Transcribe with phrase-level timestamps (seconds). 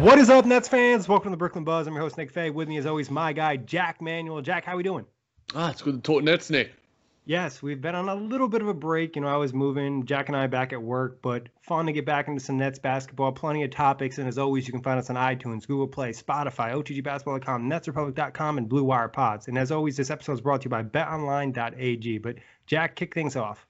[0.00, 1.06] What is up, Nets fans?
[1.08, 1.86] Welcome to the Brooklyn Buzz.
[1.86, 2.50] I'm your host, Nick Fay.
[2.50, 4.42] With me, as always, my guy, Jack Manuel.
[4.42, 5.06] Jack, how we doing?
[5.54, 6.72] Ah, it's good to talk Nets, Nick.
[7.26, 9.14] Yes, we've been on a little bit of a break.
[9.14, 12.04] You know, I was moving, Jack and I back at work, but fun to get
[12.04, 13.30] back into some Nets basketball.
[13.30, 16.74] Plenty of topics, and as always, you can find us on iTunes, Google Play, Spotify,
[16.74, 19.46] OTGBasketball.com, NetsRepublic.com, and Blue Wire Pods.
[19.46, 22.18] And as always, this episode is brought to you by BetOnline.ag.
[22.18, 23.64] But Jack, kick things off.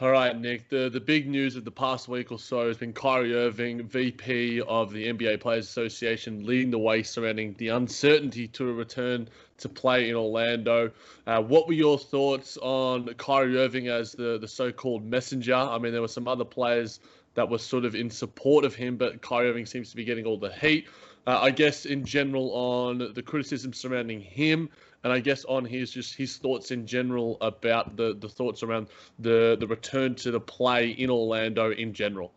[0.00, 0.68] All right, Nick.
[0.70, 4.60] The the big news of the past week or so has been Kyrie Irving, VP
[4.62, 9.28] of the NBA Players Association, leading the way surrounding the uncertainty to a return
[9.58, 10.90] to play in Orlando.
[11.28, 15.54] Uh, what were your thoughts on Kyrie Irving as the, the so-called messenger?
[15.54, 16.98] I mean, there were some other players
[17.34, 20.26] that were sort of in support of him, but Kyrie Irving seems to be getting
[20.26, 20.88] all the heat.
[21.24, 24.70] Uh, I guess in general on the criticism surrounding him
[25.04, 28.88] and I guess on his just his thoughts in general about the the thoughts around
[29.18, 32.32] the the return to the play in Orlando in general.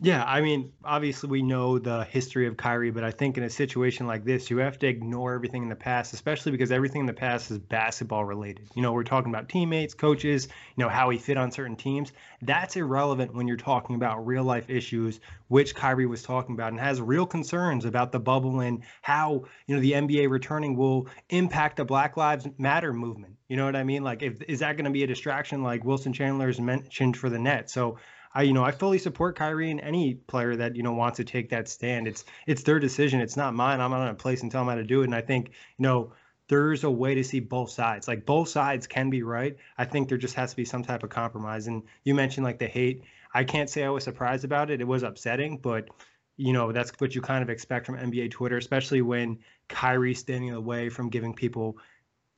[0.00, 3.48] Yeah, I mean, obviously we know the history of Kyrie, but I think in a
[3.48, 7.06] situation like this, you have to ignore everything in the past, especially because everything in
[7.06, 8.68] the past is basketball related.
[8.74, 12.12] You know, we're talking about teammates, coaches, you know, how he fit on certain teams.
[12.42, 16.80] That's irrelevant when you're talking about real life issues, which Kyrie was talking about and
[16.80, 21.76] has real concerns about the bubble and how, you know, the NBA returning will impact
[21.76, 23.36] the Black Lives Matter movement.
[23.48, 24.02] You know what I mean?
[24.02, 27.30] Like, if, is that going to be a distraction like Wilson Chandler has mentioned for
[27.30, 27.70] the net?
[27.70, 27.98] So
[28.34, 31.24] I you know I fully support Kyrie and any player that you know wants to
[31.24, 32.08] take that stand.
[32.08, 33.20] It's it's their decision.
[33.20, 33.80] It's not mine.
[33.80, 35.04] I'm not in a place and tell them how to do it.
[35.04, 36.12] And I think you know
[36.48, 38.08] there's a way to see both sides.
[38.08, 39.56] Like both sides can be right.
[39.78, 41.68] I think there just has to be some type of compromise.
[41.68, 43.04] And you mentioned like the hate.
[43.32, 44.80] I can't say I was surprised about it.
[44.80, 45.88] It was upsetting, but
[46.36, 49.38] you know that's what you kind of expect from NBA Twitter, especially when
[49.68, 51.78] Kyrie's standing away from giving people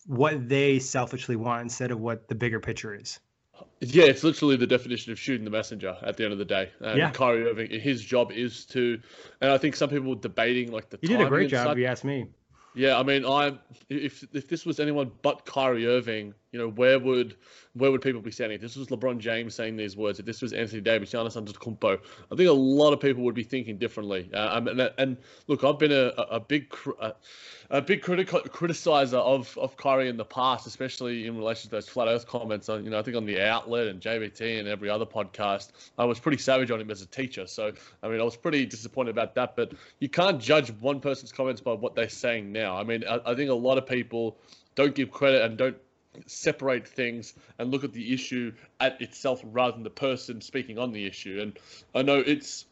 [0.06, 3.18] what they selfishly want instead of what the bigger picture is.
[3.80, 6.70] Yeah, it's literally the definition of shooting the messenger at the end of the day.
[6.80, 7.10] And yeah.
[7.10, 9.00] Kyrie Irving, his job is to,
[9.40, 10.98] and I think some people were debating like the.
[11.00, 11.72] He did a great job.
[11.72, 12.26] If you ask me.
[12.74, 13.58] Yeah, I mean, I
[13.88, 17.36] if if this was anyone but Kyrie Irving, you know, where would
[17.74, 18.56] where would people be standing?
[18.56, 21.98] If this was LeBron James saying these words, if this was Anthony Davis, Giannis Antetokounmpo,
[22.32, 24.30] I think a lot of people would be thinking differently.
[24.32, 25.18] Uh, and, and,
[25.48, 27.12] look, I've been a, a big a,
[27.68, 31.90] a big critic criticizer of of Kyrie in the past, especially in relation to those
[31.90, 32.68] flat Earth comments.
[32.68, 36.18] You know, I think on the Outlet and JBT and every other podcast, I was
[36.18, 37.46] pretty savage on him as a teacher.
[37.46, 37.70] So,
[38.02, 39.56] I mean, I was pretty disappointed about that.
[39.56, 42.78] But you can't judge one person's comments by what they're saying now.
[42.78, 44.38] I mean, I, I think a lot of people
[44.76, 45.76] don't give credit and don't
[46.26, 50.92] separate things and look at the issue at itself rather than the person speaking on
[50.92, 51.38] the issue.
[51.40, 51.58] And
[51.94, 52.66] I know it's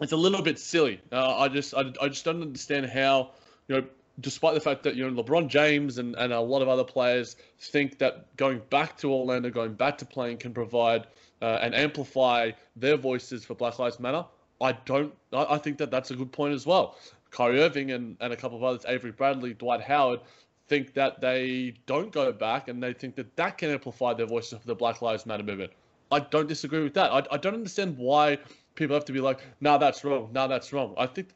[0.00, 1.00] it's a little bit silly.
[1.10, 3.32] Uh, I just I, I just don't understand how
[3.66, 3.86] you know
[4.20, 7.36] despite the fact that you know LeBron James and, and a lot of other players
[7.58, 11.06] think that going back to Orlando, going back to playing can provide
[11.40, 14.24] uh, and amplify their voices for Black Lives Matter.
[14.60, 15.14] I don't.
[15.32, 16.96] I, I think that that's a good point as well.
[17.30, 20.20] Kyrie Irving and, and a couple of others, Avery Bradley, Dwight Howard,
[20.68, 24.58] think that they don't go back and they think that that can amplify their voices
[24.58, 25.72] for the Black Lives Matter movement.
[26.10, 27.12] I don't disagree with that.
[27.12, 28.38] I, I don't understand why
[28.74, 30.30] people have to be like, "No, nah, that's wrong.
[30.32, 31.28] No, nah, that's wrong." I think,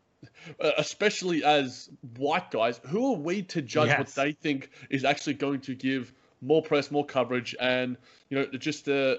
[0.61, 3.99] uh, especially as white guys, who are we to judge yes.
[3.99, 7.96] what they think is actually going to give more press, more coverage, and
[8.31, 9.17] you know, just uh,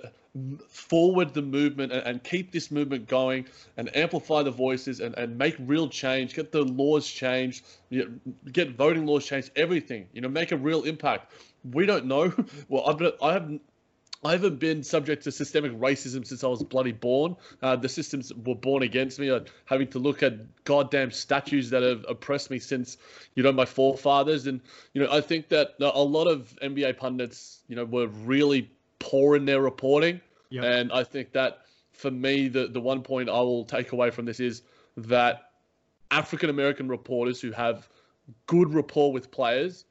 [0.67, 3.45] forward the movement and, and, keep this movement going
[3.77, 7.63] and amplify the voices and, and make real change, get the laws changed,
[8.51, 11.31] get voting laws changed, everything, you know, make a real impact.
[11.63, 12.33] We don't know.
[12.67, 13.61] Well, I've, I haven't
[14.25, 17.35] I haven't been subject to systemic racism since I was bloody born.
[17.61, 19.29] Uh, the systems were born against me.
[19.29, 22.97] I'm having to look at goddamn statues that have oppressed me since,
[23.35, 24.47] you know, my forefathers.
[24.47, 24.61] And,
[24.93, 28.71] you know, I think that a lot of NBA pundits, you know, were really
[29.03, 30.21] poor in their reporting.
[30.49, 30.63] Yep.
[30.63, 31.59] And I think that
[31.91, 34.63] for me, the, the one point I will take away from this is
[34.97, 35.51] that
[36.09, 37.89] African American reporters who have
[38.45, 39.85] good rapport with players,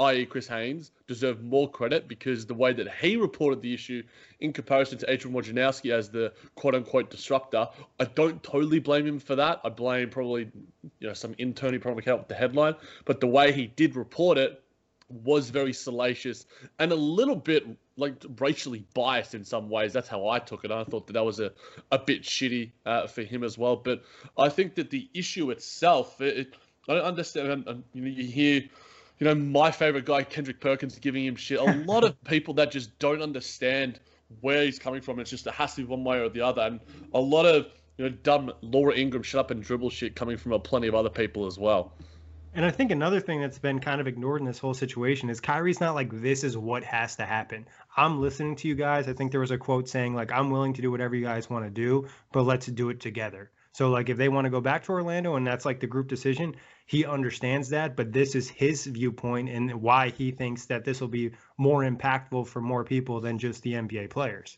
[0.00, 4.02] i.e., Chris Haynes, deserve more credit because the way that he reported the issue
[4.40, 7.68] in comparison to Adrian Wojnarowski as the quote unquote disruptor,
[8.00, 9.60] I don't totally blame him for that.
[9.64, 10.50] I blame probably
[10.98, 12.74] you know some internally probably came up with the headline,
[13.04, 14.62] but the way he did report it
[15.08, 16.46] was very salacious
[16.78, 17.66] and a little bit
[17.96, 19.92] like racially biased in some ways.
[19.92, 20.70] That's how I took it.
[20.70, 21.52] I thought that that was a,
[21.92, 23.76] a bit shitty uh, for him as well.
[23.76, 24.02] But
[24.36, 26.54] I think that the issue itself, it, it,
[26.88, 27.64] I don't understand.
[27.66, 28.62] And, you, know, you hear,
[29.18, 31.58] you know, my favorite guy Kendrick Perkins giving him shit.
[31.58, 34.00] A lot of people that just don't understand
[34.40, 35.20] where he's coming from.
[35.20, 36.62] It's just it has to be one way or the other.
[36.62, 36.80] And
[37.14, 40.52] a lot of you know dumb Laura Ingraham shut up and dribble shit coming from
[40.52, 41.92] a plenty of other people as well.
[42.56, 45.42] And I think another thing that's been kind of ignored in this whole situation is
[45.42, 47.68] Kyrie's not like this is what has to happen.
[47.94, 49.08] I'm listening to you guys.
[49.08, 51.50] I think there was a quote saying like I'm willing to do whatever you guys
[51.50, 53.50] want to do, but let's do it together.
[53.72, 56.08] So like if they want to go back to Orlando and that's like the group
[56.08, 56.56] decision,
[56.86, 61.08] he understands that, but this is his viewpoint and why he thinks that this will
[61.08, 64.56] be more impactful for more people than just the NBA players.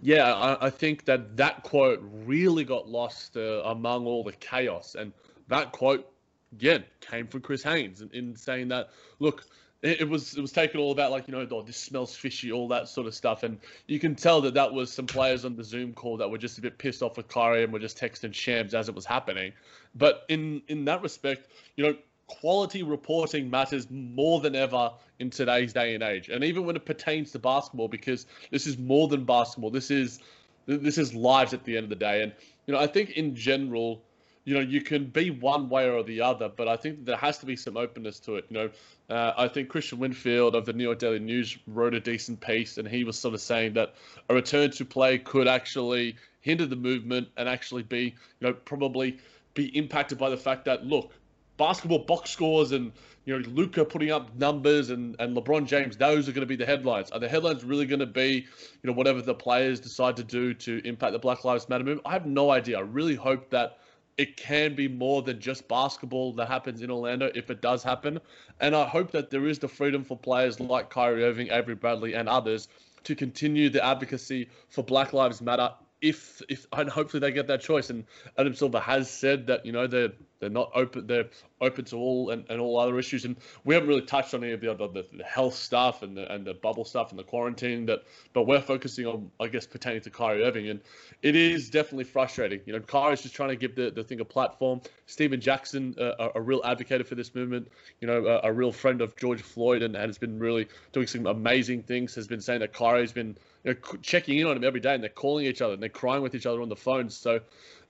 [0.00, 4.96] Yeah, I, I think that that quote really got lost uh, among all the chaos,
[4.98, 5.12] and
[5.48, 6.11] that quote
[6.52, 9.44] again came from Chris Haynes in, in saying that look,
[9.82, 12.68] it, was it was taken all about like you know oh, this smells fishy, all
[12.68, 13.58] that sort of stuff, and
[13.88, 16.58] you can tell that that was some players on the Zoom call that were just
[16.58, 19.52] a bit pissed off with Kyrie and were just texting Shams as it was happening.
[19.94, 21.96] But in in that respect, you know.
[22.28, 26.86] Quality reporting matters more than ever in today's day and age, and even when it
[26.86, 29.70] pertains to basketball, because this is more than basketball.
[29.70, 30.18] This is
[30.64, 32.32] this is lives at the end of the day, and
[32.66, 34.02] you know I think in general,
[34.44, 37.38] you know, you can be one way or the other, but I think there has
[37.38, 38.46] to be some openness to it.
[38.48, 38.70] You know,
[39.08, 42.76] uh, I think Kristian Winfield of the New York Daily News wrote a decent piece,
[42.78, 43.94] and he was sort of saying that
[44.28, 49.18] a return to play could actually hinder the movement and actually be, you know, probably
[49.54, 51.12] be impacted by the fact that look,
[51.56, 52.90] basketball box scores and
[53.24, 56.56] you know Luka putting up numbers and and LeBron James, those are going to be
[56.56, 57.12] the headlines.
[57.12, 58.46] Are the headlines really going to be,
[58.82, 62.06] you know, whatever the players decide to do to impact the Black Lives Matter movement?
[62.06, 62.78] I have no idea.
[62.78, 63.78] I really hope that
[64.18, 68.20] it can be more than just basketball that happens in Orlando if it does happen.
[68.60, 72.14] And I hope that there is the freedom for players like Kyrie Irving, Avery Bradley,
[72.14, 72.68] and others
[73.04, 77.60] to continue the advocacy for Black Lives Matter if if and hopefully they get that
[77.60, 77.88] choice.
[77.90, 78.04] And
[78.36, 80.12] Adam Silver has said that you know they're
[80.42, 81.28] they're not open they're
[81.60, 83.24] open to all and, and all other issues.
[83.24, 86.16] And we haven't really touched on any of the other the, the health stuff and
[86.16, 89.66] the and the bubble stuff and the quarantine that but we're focusing on I guess
[89.66, 90.80] pertaining to Kyrie Irving and
[91.22, 92.60] it is definitely frustrating.
[92.66, 94.80] You know, Kyrie's just trying to give the, the thing a platform.
[95.06, 97.68] Stephen Jackson, uh, a, a, real advocate for this movement,
[98.00, 101.06] you know, a, a real friend of George Floyd and, and has been really doing
[101.06, 104.64] some amazing things, has been saying that Kyrie's been you know, checking in on him
[104.64, 106.76] every day, and they're calling each other and they're crying with each other on the
[106.76, 107.08] phone.
[107.10, 107.40] So,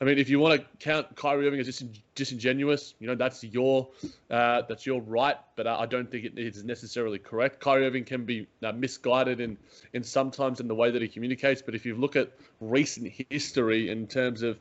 [0.00, 3.42] I mean, if you want to count Kyrie Irving as dis- disingenuous, you know that's
[3.42, 3.88] your
[4.30, 7.60] uh, that's your right, but I don't think it is necessarily correct.
[7.60, 9.56] Kyrie Irving can be uh, misguided in
[9.92, 13.90] in sometimes in the way that he communicates, but if you look at recent history
[13.90, 14.58] in terms of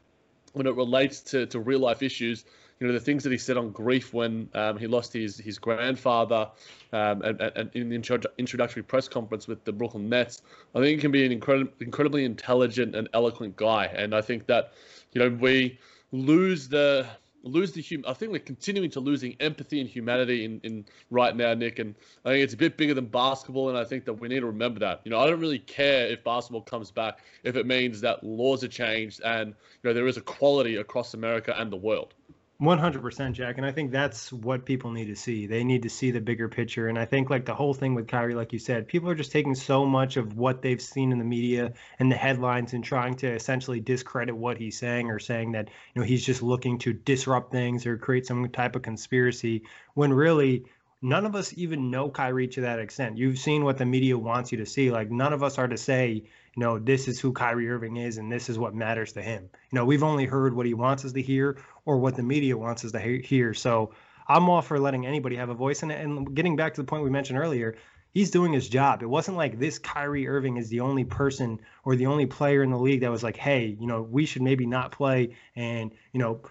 [0.53, 2.45] when it relates to, to real life issues,
[2.81, 5.59] you know the things that he said on grief when um, he lost his his
[5.59, 6.49] grandfather,
[6.91, 10.41] um, and, and, in the introductory press conference with the Brooklyn Nets,
[10.75, 14.47] I think he can be an incredible, incredibly intelligent and eloquent guy, and I think
[14.47, 14.73] that
[15.13, 15.79] you know, we
[16.11, 17.05] lose the
[17.43, 18.03] lose the hum.
[18.07, 21.79] I think we're continuing to losing empathy and humanity in, in right now, Nick.
[21.79, 24.41] And I think it's a bit bigger than basketball, and I think that we need
[24.41, 25.01] to remember that.
[25.03, 28.63] You know, I don't really care if basketball comes back if it means that laws
[28.63, 32.13] are changed and you know there is equality across America and the world.
[32.61, 35.47] 100% Jack and I think that's what people need to see.
[35.47, 38.07] They need to see the bigger picture and I think like the whole thing with
[38.07, 41.17] Kyrie like you said, people are just taking so much of what they've seen in
[41.17, 45.53] the media and the headlines and trying to essentially discredit what he's saying or saying
[45.53, 49.63] that, you know, he's just looking to disrupt things or create some type of conspiracy
[49.95, 50.65] when really
[51.01, 53.17] none of us even know Kyrie to that extent.
[53.17, 54.91] You've seen what the media wants you to see.
[54.91, 58.17] Like none of us are to say, you know, this is who Kyrie Irving is
[58.17, 59.49] and this is what matters to him.
[59.71, 62.57] You know, we've only heard what he wants us to hear or what the media
[62.57, 63.53] wants us to hear.
[63.53, 63.93] So
[64.27, 65.81] I'm all for letting anybody have a voice.
[65.81, 67.77] And, and getting back to the point we mentioned earlier,
[68.13, 69.01] he's doing his job.
[69.01, 72.69] It wasn't like this Kyrie Irving is the only person or the only player in
[72.69, 76.19] the league that was like, hey, you know, we should maybe not play and, you
[76.19, 76.41] know,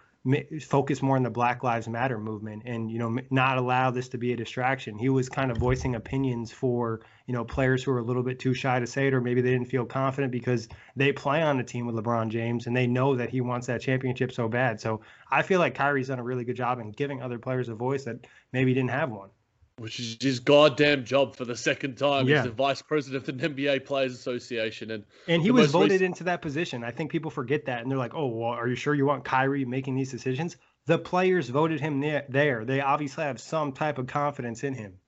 [0.60, 4.18] focus more on the Black Lives Matter movement and you know not allow this to
[4.18, 4.98] be a distraction.
[4.98, 8.38] He was kind of voicing opinions for you know players who are a little bit
[8.38, 11.58] too shy to say it or maybe they didn't feel confident because they play on
[11.58, 14.78] a team with LeBron James and they know that he wants that championship so bad.
[14.78, 15.00] So
[15.30, 18.04] I feel like Kyrie's done a really good job in giving other players a voice
[18.04, 19.30] that maybe didn't have one
[19.80, 22.28] which is his goddamn job for the second time.
[22.28, 22.36] Yeah.
[22.36, 26.06] He's the vice president of the NBA Players Association, and and he was voted recent...
[26.06, 26.84] into that position.
[26.84, 29.24] I think people forget that, and they're like, "Oh, well, are you sure you want
[29.24, 32.64] Kyrie making these decisions?" The players voted him there.
[32.64, 34.99] They obviously have some type of confidence in him.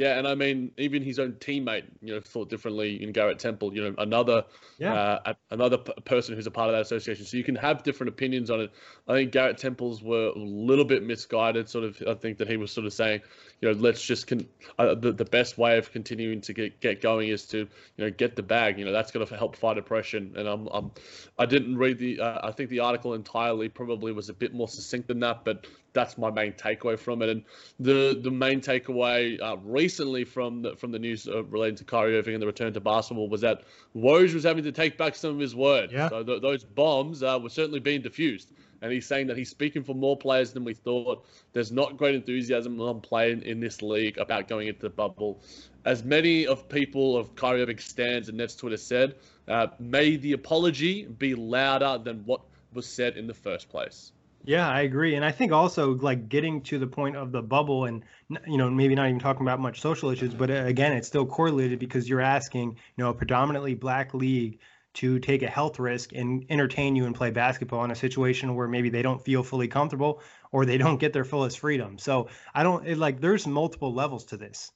[0.00, 3.74] Yeah, and I mean, even his own teammate, you know, thought differently in Garrett Temple.
[3.74, 4.46] You know, another,
[4.78, 4.94] yeah.
[4.94, 7.26] uh, another p- person who's a part of that association.
[7.26, 8.70] So you can have different opinions on it.
[9.06, 11.68] I think Garrett Temple's were a little bit misguided.
[11.68, 13.20] Sort of, I think that he was sort of saying,
[13.60, 17.02] you know, let's just con- uh, the the best way of continuing to get get
[17.02, 18.78] going is to you know get the bag.
[18.78, 20.32] You know, that's going to help fight oppression.
[20.34, 20.92] And I'm, I'm
[21.38, 22.20] I didn't read the.
[22.20, 25.66] Uh, I think the article entirely probably was a bit more succinct than that, but
[25.92, 27.28] that's my main takeaway from it.
[27.28, 27.44] And
[27.78, 32.16] the the main takeaway uh, recently from the from the news uh, relating to Kyrie
[32.16, 33.62] Irving and the return to basketball was that
[33.96, 35.90] Woj was having to take back some of his word.
[35.92, 36.08] Yeah.
[36.08, 38.52] So th- those bombs uh, were certainly being diffused.
[38.82, 41.26] And he's saying that he's speaking for more players than we thought.
[41.52, 45.42] There's not great enthusiasm on playing in this league about going into the bubble.
[45.84, 49.16] As many of people of Kyrie Irving stands and Nets Twitter said,
[49.48, 52.40] uh, may the apology be louder than what
[52.72, 54.12] was said in the first place.
[54.44, 55.14] Yeah, I agree.
[55.16, 58.04] And I think also like getting to the point of the bubble and
[58.46, 61.26] you know maybe not even talking about much social issues, but uh, again, it's still
[61.26, 64.58] correlated because you're asking, you know, a predominantly black league
[64.92, 68.66] to take a health risk and entertain you and play basketball in a situation where
[68.66, 70.20] maybe they don't feel fully comfortable
[70.50, 71.98] or they don't get their fullest freedom.
[71.98, 74.72] So, I don't it, like there's multiple levels to this.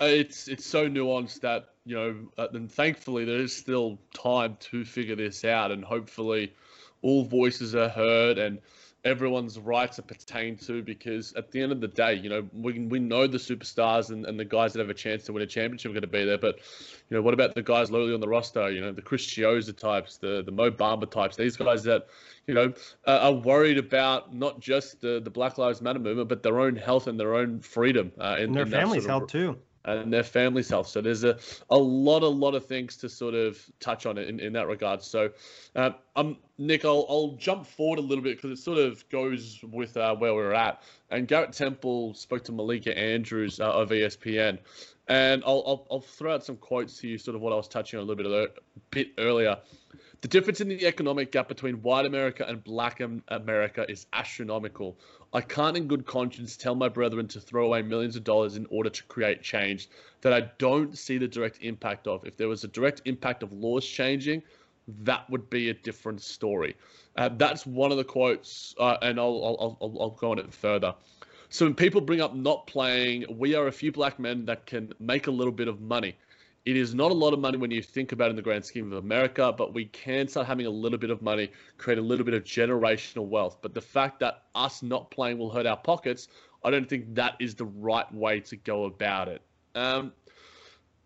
[0.00, 4.56] Uh, it's it's so nuanced that, you know, uh, and thankfully there is still time
[4.60, 6.52] to figure this out and hopefully
[7.04, 8.58] all voices are heard and
[9.04, 12.78] everyone's rights are pertained to because at the end of the day, you know, we
[12.78, 15.46] we know the superstars and, and the guys that have a chance to win a
[15.46, 16.38] championship are going to be there.
[16.38, 16.56] But,
[17.10, 18.70] you know, what about the guys lowly on the roster?
[18.70, 22.06] You know, the Chris Chiozza types, the the Mo Bamba types, these guys that,
[22.46, 22.72] you know,
[23.06, 26.74] uh, are worried about not just the, the Black Lives Matter movement, but their own
[26.74, 28.12] health and their own freedom.
[28.18, 30.88] Uh, in, and their families' sort of, health too and their family's health.
[30.88, 31.38] So there's a,
[31.70, 35.02] a lot, a lot of things to sort of touch on in, in that regard.
[35.02, 35.30] So,
[35.76, 39.60] uh, um, Nick, I'll, I'll jump forward a little bit because it sort of goes
[39.62, 40.82] with uh, where we're at.
[41.10, 44.58] And Garrett Temple spoke to Malika Andrews uh, of ESPN.
[45.08, 47.68] And I'll, I'll, I'll, throw out some quotes to you, sort of what I was
[47.68, 49.58] touching on a little bit, a bit earlier.
[50.24, 54.96] The difference in the economic gap between white America and black America is astronomical.
[55.34, 58.66] I can't, in good conscience, tell my brethren to throw away millions of dollars in
[58.70, 59.90] order to create change
[60.22, 62.24] that I don't see the direct impact of.
[62.24, 64.42] If there was a direct impact of laws changing,
[65.02, 66.74] that would be a different story.
[67.18, 70.54] Uh, that's one of the quotes, uh, and I'll, I'll, I'll, I'll go on it
[70.54, 70.94] further.
[71.50, 74.90] So when people bring up not playing, we are a few black men that can
[74.98, 76.16] make a little bit of money.
[76.66, 78.64] It is not a lot of money when you think about it in the grand
[78.64, 82.02] scheme of America, but we can start having a little bit of money, create a
[82.02, 83.58] little bit of generational wealth.
[83.60, 86.28] But the fact that us not playing will hurt our pockets,
[86.64, 89.42] I don't think that is the right way to go about it.
[89.74, 90.12] Um,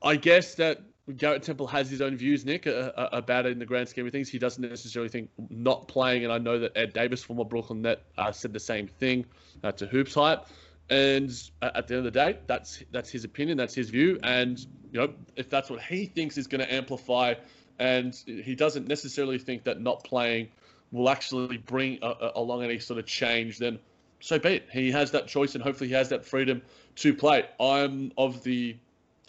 [0.01, 0.83] I guess that
[1.17, 4.07] Garrett Temple has his own views, Nick, uh, uh, about it in the grand scheme
[4.07, 4.29] of things.
[4.29, 8.03] He doesn't necessarily think not playing, and I know that Ed Davis, former Brooklyn Net,
[8.19, 9.25] uh, said the same thing
[9.65, 10.47] uh, to Hoops Hype.
[10.91, 11.31] And
[11.61, 14.59] at the end of the day, that's that's his opinion, that's his view, and
[14.91, 17.35] you know if that's what he thinks is going to amplify,
[17.79, 20.49] and he doesn't necessarily think that not playing
[20.91, 23.79] will actually bring a, a, along any sort of change, then
[24.21, 24.69] so be it.
[24.73, 26.63] He has that choice, and hopefully he has that freedom
[26.97, 27.45] to play.
[27.61, 28.77] I'm of the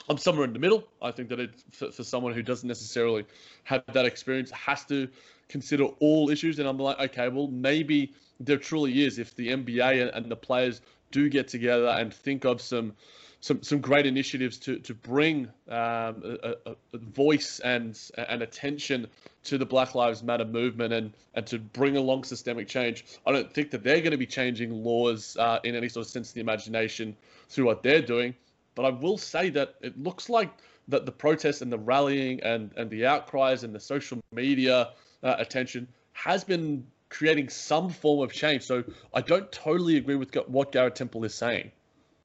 [0.10, 0.88] I'm somewhere in the middle.
[1.02, 3.26] I think that it for, for someone who doesn't necessarily
[3.66, 5.08] have that experience has to
[5.50, 6.60] consider all issues.
[6.60, 10.36] And I'm like, okay, well maybe there truly is if the NBA and, and the
[10.36, 12.94] players do get together and think of some
[13.42, 19.08] some some great initiatives to to bring um, a, a, voice and and attention
[19.44, 23.06] to the Black Lives Matter movement and and to bring along systemic change.
[23.26, 26.12] I don't think that they're going to be changing laws uh, in any sort of
[26.12, 27.16] sense of the imagination
[27.48, 28.36] through what they're doing.
[28.76, 30.52] But I will say that it looks like
[30.90, 34.90] that the protests and the rallying and, and the outcries and the social media
[35.24, 38.64] uh, attention has been creating some form of change.
[38.64, 41.72] So I don't totally agree with what Garrett Temple is saying.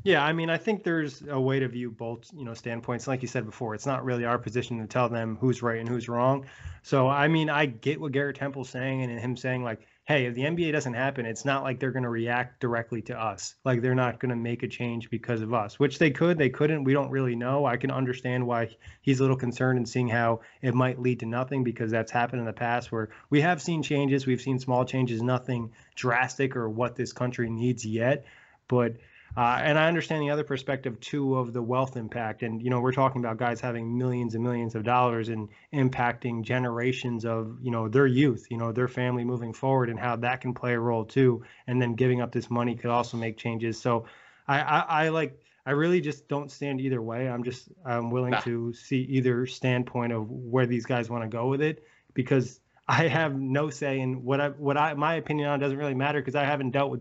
[0.05, 3.07] Yeah, I mean, I think there's a way to view both, you know, standpoints.
[3.07, 5.89] Like you said before, it's not really our position to tell them who's right and
[5.89, 6.45] who's wrong.
[6.83, 10.35] So, I mean, I get what Garrett Temple's saying and him saying like, hey, if
[10.35, 13.55] the NBA doesn't happen, it's not like they're going to react directly to us.
[13.65, 16.51] Like they're not going to make a change because of us, which they could, they
[16.51, 16.85] couldn't.
[16.85, 17.65] We don't really know.
[17.65, 21.27] I can understand why he's a little concerned and seeing how it might lead to
[21.27, 24.27] nothing because that's happened in the past where we have seen changes.
[24.27, 28.27] We've seen small changes, nothing drastic or what this country needs yet.
[28.69, 28.97] But
[29.37, 32.45] uh, and I understand the other perspective too of the wealth impact.
[32.45, 36.43] And, you know, we're talking about guys having millions and millions of dollars and impacting
[36.43, 40.41] generations of, you know, their youth, you know, their family moving forward and how that
[40.41, 41.43] can play a role too.
[41.67, 43.81] And then giving up this money could also make changes.
[43.81, 44.07] So
[44.47, 47.29] I, I, I like, I really just don't stand either way.
[47.29, 48.41] I'm just, I'm willing nah.
[48.43, 53.09] to see either standpoint of where these guys want to go with it because I
[53.09, 56.37] have no say in what I, what I, my opinion on doesn't really matter because
[56.37, 57.01] I haven't dealt with,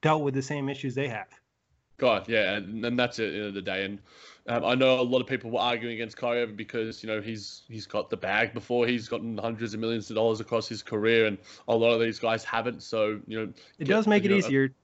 [0.00, 1.26] dealt with the same issues they have.
[1.98, 3.84] God, yeah, and, and that's it at the end of the day.
[3.84, 3.98] And
[4.48, 7.20] um, I know a lot of people were arguing against Kyrie Irving because you know
[7.20, 10.82] he's he's got the bag before he's gotten hundreds of millions of dollars across his
[10.82, 11.38] career, and
[11.68, 12.82] a lot of these guys haven't.
[12.82, 14.74] So you know, it get, does make it know, easier.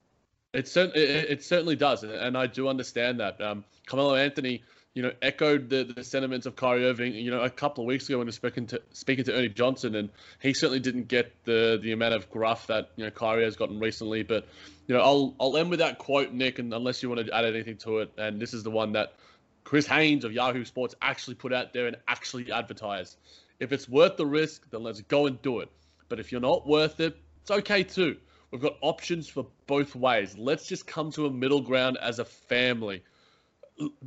[0.52, 3.40] It certainly it, it, certainly does, and I do understand that.
[3.40, 4.62] Um, Carmelo Anthony
[4.95, 8.09] you know, echoed the, the sentiments of Kyrie Irving, you know, a couple of weeks
[8.09, 11.33] ago when he was speaking to speaking to Ernie Johnson, and he certainly didn't get
[11.45, 14.23] the the amount of gruff that you know Kyrie has gotten recently.
[14.23, 14.47] But
[14.87, 17.47] you know, I'll I'll end with that quote, Nick, and unless you want to add
[17.47, 19.15] anything to it, and this is the one that
[19.64, 23.16] Chris Haynes of Yahoo Sports actually put out there and actually advertised.
[23.61, 25.71] If it's worth the risk, then let's go and do it.
[26.09, 28.16] But if you're not worth it, it's okay too.
[28.51, 30.37] We've got options for both ways.
[30.37, 33.03] Let's just come to a middle ground as a family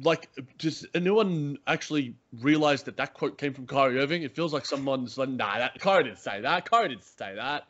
[0.02, 4.24] like, does anyone actually realize that that quote came from Kyrie Irving?
[4.24, 6.70] It feels like someone's like, nah, that Kyrie didn't say that.
[6.70, 7.66] Kyrie didn't say that.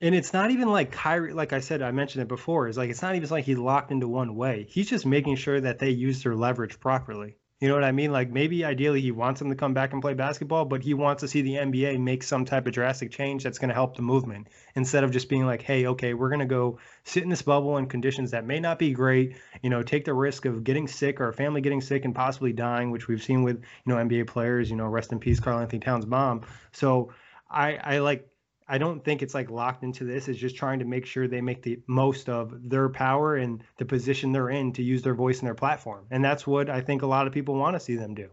[0.00, 2.68] And it's not even like Kyrie, like I said, I mentioned it before.
[2.68, 4.66] It's like it's not even like he's locked into one way.
[4.68, 7.36] He's just making sure that they use their leverage properly.
[7.60, 8.12] You know what I mean?
[8.12, 11.22] Like maybe ideally he wants them to come back and play basketball, but he wants
[11.22, 14.02] to see the NBA make some type of drastic change that's going to help the
[14.02, 17.42] movement instead of just being like, hey, okay, we're going to go sit in this
[17.42, 20.86] bubble in conditions that may not be great, you know, take the risk of getting
[20.86, 23.96] sick or a family getting sick and possibly dying, which we've seen with, you know,
[23.96, 26.42] NBA players, you know, rest in peace, Karl Anthony Towns' mom.
[26.70, 27.12] So
[27.50, 28.28] I, I like
[28.68, 30.28] I don't think it's like locked into this.
[30.28, 33.84] It's just trying to make sure they make the most of their power and the
[33.84, 36.04] position they're in to use their voice and their platform.
[36.10, 38.28] And that's what I think a lot of people want to see them do.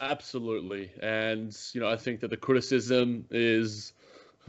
[0.00, 0.90] Absolutely.
[1.00, 3.92] And, you know, I think that the criticism is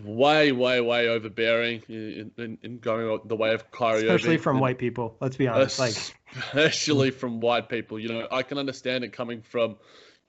[0.04, 4.41] way, way, way overbearing in, in, in going the way of Kyrie Especially Irving.
[4.41, 5.80] from and white people, let's be honest.
[5.80, 5.96] Like
[6.36, 8.00] Especially from white people.
[8.00, 9.78] You know, I can understand it coming from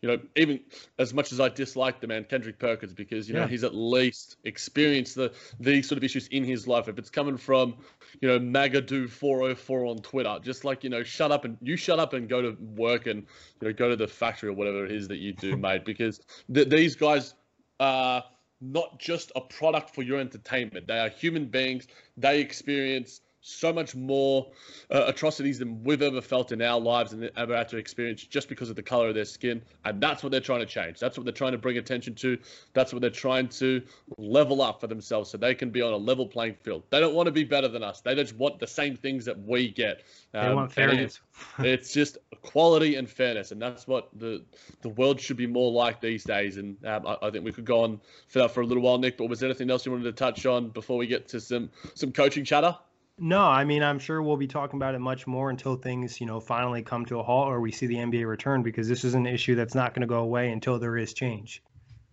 [0.04, 0.60] you know, even
[0.98, 4.36] as much as I dislike the man, Kendrick Perkins, because you know he's at least
[4.44, 6.88] experienced the these sort of issues in his life.
[6.88, 7.76] If it's coming from,
[8.20, 11.56] you know, Magadu four oh four on Twitter, just like you know, shut up and
[11.62, 13.22] you shut up and go to work and
[13.62, 15.86] you know go to the factory or whatever it is that you do, mate.
[15.86, 16.20] Because
[16.52, 17.32] th- these guys
[17.80, 18.22] are
[18.60, 21.86] not just a product for your entertainment; they are human beings.
[22.18, 24.46] They experience so much more
[24.90, 28.48] uh, atrocities than we've ever felt in our lives and ever had to experience just
[28.48, 29.60] because of the color of their skin.
[29.84, 30.98] And that's what they're trying to change.
[30.98, 32.38] That's what they're trying to bring attention to.
[32.72, 33.82] That's what they're trying to
[34.16, 36.84] level up for themselves so they can be on a level playing field.
[36.88, 38.00] They don't want to be better than us.
[38.00, 40.04] They just want the same things that we get.
[40.32, 41.20] Um, they want fairness.
[41.58, 44.42] it's just equality and fairness, and that's what the
[44.80, 46.56] the world should be more like these days.
[46.56, 48.98] And um, I, I, think we could go on for that for a little while,
[48.98, 49.18] Nick.
[49.18, 51.70] But was there anything else you wanted to touch on before we get to some
[51.94, 52.76] some coaching chatter?
[53.18, 56.26] No, I mean I'm sure we'll be talking about it much more until things, you
[56.26, 59.14] know, finally come to a halt or we see the NBA return because this is
[59.14, 61.62] an issue that's not going to go away until there is change.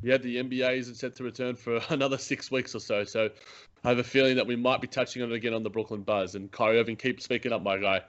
[0.03, 3.03] Yeah, the NBA isn't set to return for another six weeks or so.
[3.03, 3.29] So
[3.83, 6.01] I have a feeling that we might be touching on it again on the Brooklyn
[6.01, 6.35] Buzz.
[6.35, 8.01] And Kyrie Irving, keep speaking up, my guy.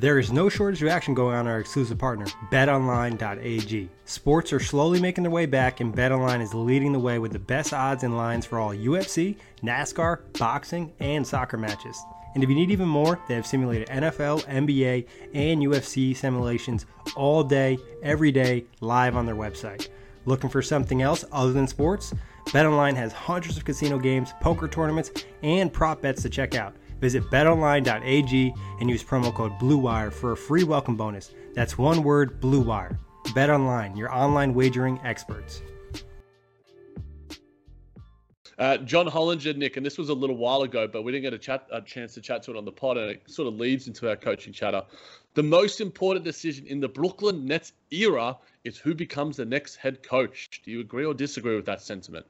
[0.00, 3.90] There is no shortage of action going on our exclusive partner, betonline.ag.
[4.06, 7.38] Sports are slowly making their way back, and betonline is leading the way with the
[7.38, 12.02] best odds and lines for all UFC, NASCAR, boxing, and soccer matches.
[12.34, 17.44] And if you need even more, they have simulated NFL, NBA, and UFC simulations all
[17.44, 19.88] day, every day, live on their website.
[20.24, 22.14] Looking for something else other than sports?
[22.46, 25.10] BetOnline has hundreds of casino games, poker tournaments,
[25.42, 26.74] and prop bets to check out.
[27.00, 31.32] Visit betonline.ag and use promo code BLUEWIRE for a free welcome bonus.
[31.54, 32.98] That's one word, BLUEWIRE.
[33.28, 35.62] BetOnline, your online wagering experts.
[38.58, 41.32] Uh, John Hollinger, Nick, and this was a little while ago, but we didn't get
[41.32, 43.54] a, chat, a chance to chat to it on the pod, and it sort of
[43.54, 44.82] leads into our coaching chatter.
[45.32, 50.02] The most important decision in the Brooklyn Nets era is who becomes the next head
[50.02, 50.60] coach.
[50.62, 52.26] Do you agree or disagree with that sentiment?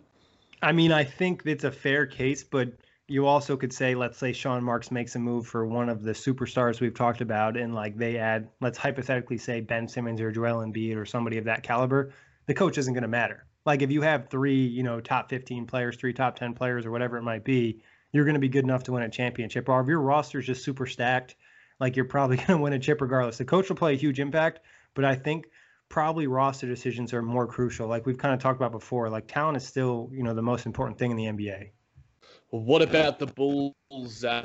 [0.62, 2.68] I mean, I think it's a fair case, but
[3.10, 6.12] you also could say, let's say Sean Marks makes a move for one of the
[6.12, 10.64] superstars we've talked about, and like they add, let's hypothetically say Ben Simmons or Joel
[10.64, 12.12] Embiid or somebody of that caliber.
[12.46, 13.46] The coach isn't going to matter.
[13.66, 16.92] Like if you have three, you know, top 15 players, three top 10 players, or
[16.92, 19.68] whatever it might be, you're going to be good enough to win a championship.
[19.68, 21.34] Or if your roster is just super stacked,
[21.80, 23.38] like you're probably going to win a chip regardless.
[23.38, 24.60] The coach will play a huge impact,
[24.94, 25.48] but I think
[25.88, 27.88] probably roster decisions are more crucial.
[27.88, 30.64] Like we've kind of talked about before, like talent is still, you know, the most
[30.64, 31.70] important thing in the NBA.
[32.50, 34.44] What about the Bulls uh,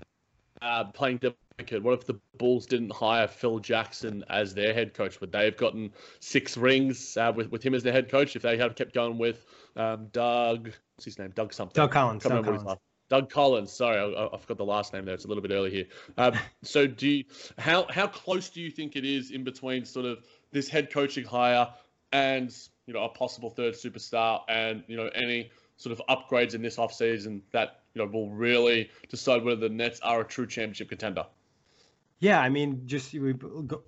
[0.62, 1.84] uh, playing delicate?
[1.84, 5.20] What if the Bulls didn't hire Phil Jackson as their head coach?
[5.22, 8.44] Would they have gotten six rings uh, with, with him as their head coach if
[8.44, 10.72] they had kept going with um, Doug?
[10.96, 11.32] What's his name?
[11.36, 11.74] Doug something.
[11.74, 12.24] Doug Collins.
[12.24, 12.80] Doug Collins.
[13.10, 13.72] Doug Collins.
[13.72, 15.14] Sorry, I, I, forgot the last name there.
[15.14, 15.86] It's a little bit early here.
[16.18, 17.24] Um, so, do you,
[17.58, 21.26] how how close do you think it is in between sort of this head coaching
[21.26, 21.70] hire
[22.12, 22.56] and
[22.88, 26.78] you know a possible third superstar and you know any sort of upgrades in this
[26.78, 31.26] offseason that you know will really decide whether the Nets are a true championship contender.
[32.20, 33.14] Yeah, I mean, just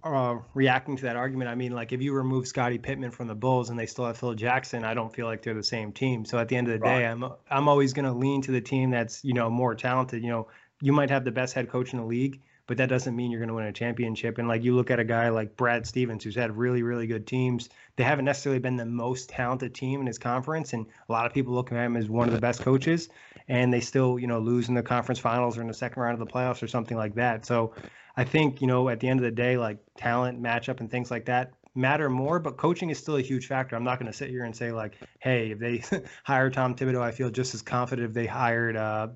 [0.04, 3.36] uh, reacting to that argument, I mean, like if you remove Scottie Pippen from the
[3.36, 6.26] Bulls and they still have Phil Jackson, I don't feel like they're the same team.
[6.26, 7.00] So at the end of the right.
[7.00, 10.24] day, I'm I'm always going to lean to the team that's you know more talented.
[10.24, 10.48] You know,
[10.82, 13.39] you might have the best head coach in the league, but that doesn't mean you're
[13.39, 14.38] going to win a championship.
[14.38, 17.25] And like you look at a guy like Brad Stevens, who's had really, really good
[17.25, 17.69] teams.
[17.95, 21.34] They haven't necessarily been the most talented team in his conference, and a lot of
[21.34, 23.10] people look at him as one of the best coaches.
[23.47, 26.19] And they still, you know, lose in the conference finals or in the second round
[26.19, 27.45] of the playoffs or something like that.
[27.45, 27.73] So
[28.17, 31.10] I think, you know, at the end of the day, like talent, matchup, and things
[31.10, 33.75] like that matter more, but coaching is still a huge factor.
[33.75, 35.83] I'm not going to sit here and say like, hey, if they
[36.23, 39.09] hire Tom Thibodeau, I feel just as confident if they hired, uh,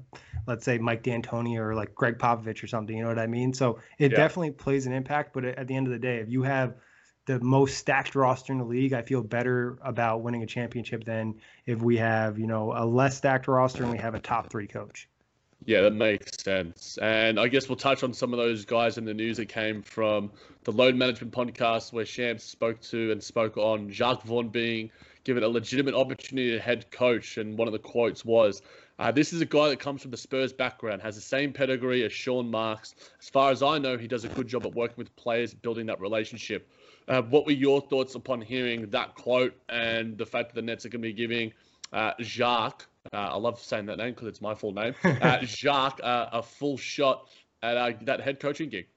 [0.47, 2.95] let's say Mike D'Antoni or like Gregg Popovich or something.
[2.95, 3.53] You know what I mean?
[3.53, 4.17] So it yeah.
[4.17, 5.33] definitely plays an impact.
[5.33, 6.75] But at the end of the day, if you have
[7.25, 11.35] the most stacked roster in the league, I feel better about winning a championship than
[11.65, 14.67] if we have, you know, a less stacked roster and we have a top three
[14.67, 15.07] coach.
[15.65, 16.97] Yeah, that makes sense.
[17.01, 19.83] And I guess we'll touch on some of those guys in the news that came
[19.83, 20.31] from
[20.63, 24.89] the Load Management podcast where Shams spoke to and spoke on Jacque Vaughn being
[25.23, 27.37] given a legitimate opportunity to head coach.
[27.37, 28.63] And one of the quotes was,
[28.97, 32.03] uh, this is a guy that comes from the Spurs background, has the same pedigree
[32.03, 32.95] as Sean Marks.
[33.19, 35.85] As far as I know, he does a good job at working with players, building
[35.87, 36.67] that relationship.
[37.07, 40.87] Uh, what were your thoughts upon hearing that quote and the fact that the Nets
[40.87, 41.53] are going to be giving
[41.93, 44.93] uh, Jacque uh, I love saying that name because it's my full name.
[45.03, 47.27] Uh, Jacque, uh, a full shot
[47.61, 48.87] at uh, that head coaching gig.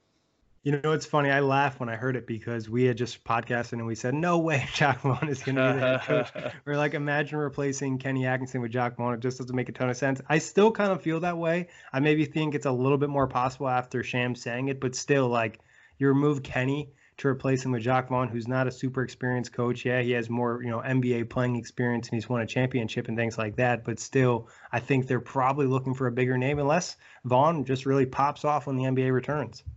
[0.63, 1.31] You know, it's funny.
[1.31, 4.39] I laughed when I heard it because we had just podcasted and we said, no
[4.39, 6.53] way Jacque Vaughn is going to be the head coach.
[6.65, 9.13] We're like, imagine replacing Kenny Atkinson with Jacque Vaughn.
[9.15, 10.23] It just doesn't make a ton of sense.
[10.27, 11.69] I still kind of feel that way.
[11.93, 15.29] I maybe think it's a little bit more possible after Sham saying it, but still,
[15.29, 15.61] like,
[15.99, 19.85] you remove Kenny– to replace him with Jacque Vaughn, who's not a super experienced coach.
[19.85, 23.17] Yeah, he has more, you know, NBA playing experience and he's won a championship and
[23.17, 23.85] things like that.
[23.85, 28.07] But still, I think they're probably looking for a bigger name unless Vaughn just really
[28.07, 29.63] pops off when the NBA returns.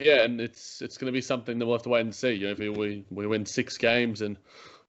[0.00, 2.32] Yeah, and it's it's going to be something that we'll have to wait and see.
[2.32, 4.36] You know, if we we win six games and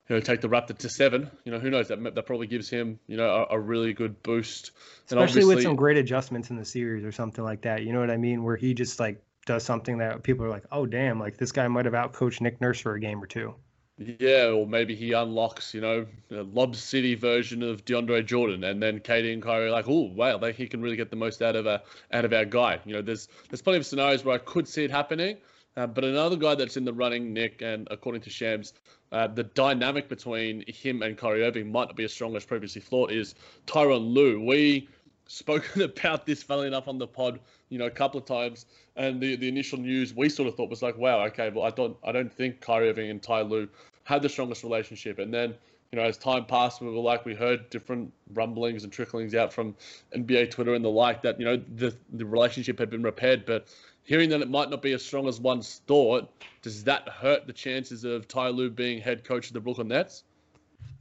[0.09, 1.89] you know take the Raptor to seven, you know, who knows?
[1.89, 4.71] That that probably gives him you know a, a really good boost,
[5.05, 7.83] especially with some great adjustments in the series or something like that.
[7.83, 8.43] You know what I mean?
[8.43, 11.67] Where he just like does something that people are like, oh damn, like this guy
[11.67, 13.53] might have outcoached Nick Nurse for a game or two.
[13.97, 18.81] Yeah, or maybe he unlocks, you know, a Lob City version of DeAndre Jordan, and
[18.81, 21.41] then KD and Kyrie are like, oh wow, like he can really get the most
[21.41, 22.79] out of a out of our guy.
[22.85, 25.37] You know, there's there's plenty of scenarios where I could see it happening,
[25.77, 28.73] uh, but another guy that's in the running, Nick, and according to Shams,
[29.11, 32.81] uh, the dynamic between him and Kyrie Irving might not be as strong as previously
[32.81, 33.11] thought.
[33.11, 33.35] Is
[33.67, 34.43] Tyronn Lue?
[34.43, 34.89] We
[35.31, 37.39] spoken about this, funnily enough, on the pod,
[37.69, 38.65] you know, a couple of times.
[38.95, 41.71] And the, the initial news we sort of thought was like, wow, okay, well, I
[41.71, 43.67] don't I don't think Kyrie Irving and Ty Lue
[44.03, 45.19] had the strongest relationship.
[45.19, 45.55] And then,
[45.91, 49.53] you know, as time passed, we were like, we heard different rumblings and tricklings out
[49.53, 49.75] from
[50.15, 53.45] NBA Twitter and the like that, you know, the the relationship had been repaired.
[53.45, 53.67] But
[54.03, 56.29] hearing that it might not be as strong as once thought,
[56.61, 60.23] does that hurt the chances of Ty Lue being head coach of the Brooklyn Nets?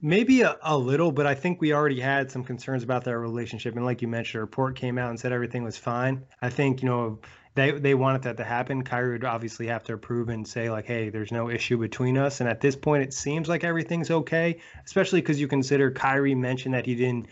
[0.02, 3.76] Maybe a, a little, but I think we already had some concerns about their relationship.
[3.76, 6.24] And like you mentioned, a report came out and said everything was fine.
[6.40, 7.18] I think, you know,
[7.54, 8.82] they they wanted that to happen.
[8.84, 12.40] Kyrie would obviously have to approve and say like, "Hey, there's no issue between us."
[12.40, 16.74] And at this point, it seems like everything's okay, especially because you consider Kyrie mentioned
[16.74, 17.26] that he didn't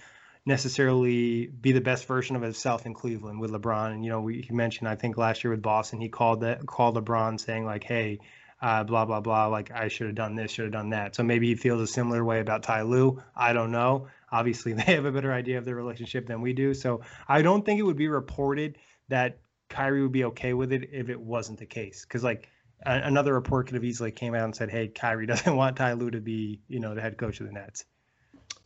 [0.44, 3.92] necessarily be the best version of himself in Cleveland with LeBron.
[3.92, 6.66] And you know, we, he mentioned I think last year with Boston, he called that
[6.66, 8.18] called LeBron saying like, "Hey,
[8.60, 9.46] uh, blah blah blah.
[9.46, 11.14] Like I should have done this, should have done that.
[11.14, 13.22] So maybe he feels a similar way about Ty Lue.
[13.36, 14.08] I don't know.
[14.30, 16.74] Obviously, they have a better idea of their relationship than we do.
[16.74, 20.90] So I don't think it would be reported that Kyrie would be okay with it
[20.92, 22.04] if it wasn't the case.
[22.04, 22.48] Because like
[22.84, 25.94] a- another report could have easily came out and said, "Hey, Kyrie doesn't want Ty
[25.94, 27.84] Lue to be, you know, the head coach of the Nets."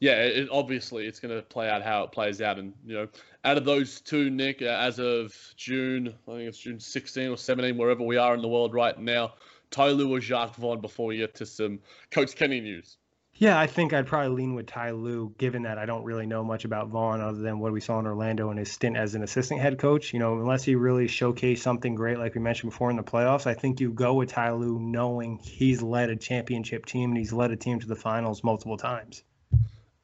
[0.00, 3.08] Yeah, it, obviously it's going to play out how it plays out, and you know,
[3.44, 7.36] out of those two, Nick, uh, as of June, I think it's June 16 or
[7.36, 9.34] 17, wherever we are in the world right now,
[9.72, 11.80] Ty Lue or Jacque Vaughn before we get to some
[12.10, 12.98] Coach Kenny news?
[13.34, 16.44] Yeah, I think I'd probably lean with Ty Lue, given that I don't really know
[16.44, 19.22] much about Vaughn other than what we saw in Orlando and his stint as an
[19.22, 20.12] assistant head coach.
[20.12, 23.46] You know, unless he really showcased something great, like we mentioned before in the playoffs,
[23.46, 27.32] I think you go with Ty Lue knowing he's led a championship team and he's
[27.32, 29.24] led a team to the finals multiple times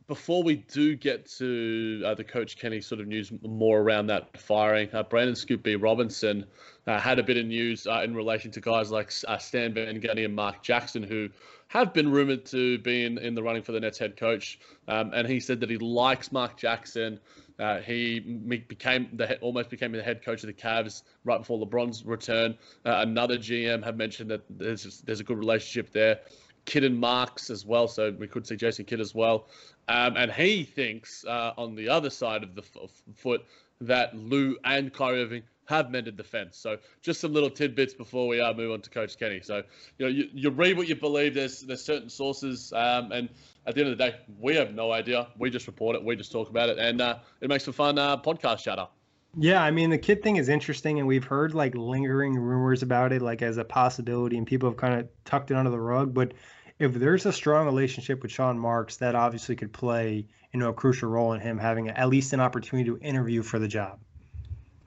[0.08, 4.40] before we do get to uh, the Coach Kenny sort of news more around that
[4.40, 5.76] firing, uh, Brandon Scoop B.
[5.76, 6.46] Robinson
[6.86, 10.00] uh, had a bit of news uh, in relation to guys like uh, Stan Van
[10.00, 11.28] Gundy and Mark Jackson, who
[11.68, 14.58] have been rumored to be in, in the running for the Nets head coach.
[14.88, 17.20] Um, and he said that he likes Mark Jackson.
[17.58, 22.06] Uh, he became the almost became the head coach of the Cavs right before LeBron's
[22.06, 22.56] return.
[22.84, 26.20] another GM had mentioned that there's there's a good relationship there.
[26.68, 29.48] Kidd and Marks as well, so we could see Jason Kidd as well.
[29.88, 33.44] Um, and he thinks uh, on the other side of the f- foot
[33.80, 36.56] that Lue and Kyrie Irving have mended the fence.
[36.56, 39.40] So just some little tidbits before we uh, move on to Coach Kenny.
[39.40, 39.62] So
[39.98, 41.34] you know you, you read what you believe.
[41.34, 43.28] There's there's certain sources, um, and
[43.66, 45.28] at the end of the day, we have no idea.
[45.38, 46.02] We just report it.
[46.02, 48.88] We just talk about it, and uh, it makes for fun uh, podcast chatter.
[49.36, 53.12] Yeah, I mean the Kidd thing is interesting, and we've heard like lingering rumors about
[53.12, 56.14] it, like as a possibility, and people have kind of tucked it under the rug.
[56.14, 56.32] But
[56.78, 60.74] if there's a strong relationship with Sean Marks, that obviously could play you know a
[60.74, 63.98] crucial role in him having at least an opportunity to interview for the job.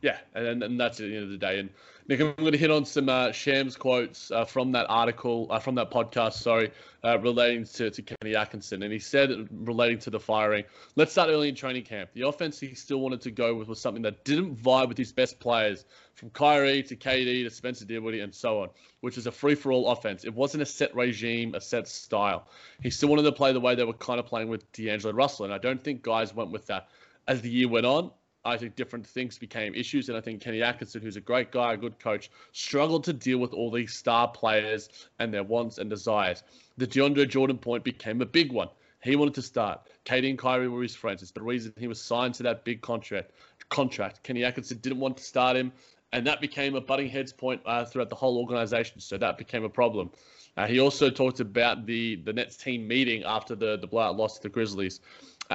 [0.01, 1.59] Yeah, and, and that's at the end of the day.
[1.59, 1.69] And
[2.07, 5.59] Nick, I'm going to hit on some uh, Shams quotes uh, from that article, uh,
[5.59, 6.71] from that podcast, sorry,
[7.03, 8.81] uh, relating to, to Kenny Atkinson.
[8.81, 10.63] And he said, relating to the firing,
[10.95, 12.09] let's start early in training camp.
[12.13, 15.11] The offense he still wanted to go with was something that didn't vibe with his
[15.11, 15.85] best players,
[16.15, 19.71] from Kyrie to KD to Spencer Dinwiddie and so on, which is a free for
[19.71, 20.23] all offense.
[20.23, 22.47] It wasn't a set regime, a set style.
[22.81, 25.45] He still wanted to play the way they were kind of playing with D'Angelo Russell.
[25.45, 26.89] And I don't think guys went with that.
[27.27, 28.11] As the year went on,
[28.43, 30.09] I think different things became issues.
[30.09, 33.37] And I think Kenny Atkinson, who's a great guy, a good coach, struggled to deal
[33.37, 36.43] with all these star players and their wants and desires.
[36.77, 38.69] The DeAndre Jordan point became a big one.
[39.03, 39.81] He wanted to start.
[40.05, 41.21] KD and Kyrie were his friends.
[41.21, 43.31] It's the reason he was signed to that big contract.
[43.69, 44.23] Contract.
[44.23, 45.71] Kenny Atkinson didn't want to start him,
[46.11, 48.99] and that became a butting heads point uh, throughout the whole organization.
[48.99, 50.11] So that became a problem.
[50.57, 54.35] Uh, he also talked about the the Nets team meeting after the the blowout loss
[54.37, 54.99] to the Grizzlies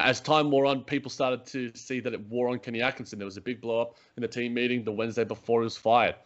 [0.05, 3.19] as time wore on, people started to see that it wore on Kenny Atkinson.
[3.19, 5.77] There was a big blow up in the team meeting the Wednesday before he was
[5.77, 6.17] fired.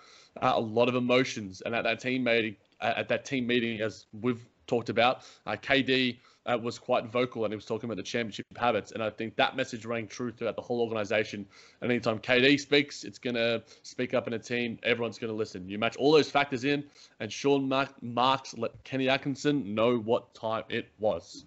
[0.41, 3.81] Uh, a lot of emotions, and at that team meeting, uh, at that team meeting,
[3.81, 7.97] as we've talked about, uh, KD uh, was quite vocal and he was talking about
[7.97, 8.93] the championship habits.
[8.93, 11.47] And I think that message rang true throughout the whole organization.
[11.81, 14.79] And anytime KD speaks, it's going to speak up in a team.
[14.83, 15.69] Everyone's going to listen.
[15.69, 16.85] You match all those factors in,
[17.19, 21.45] and Sean Mark- Marks let Kenny Atkinson know what time it was.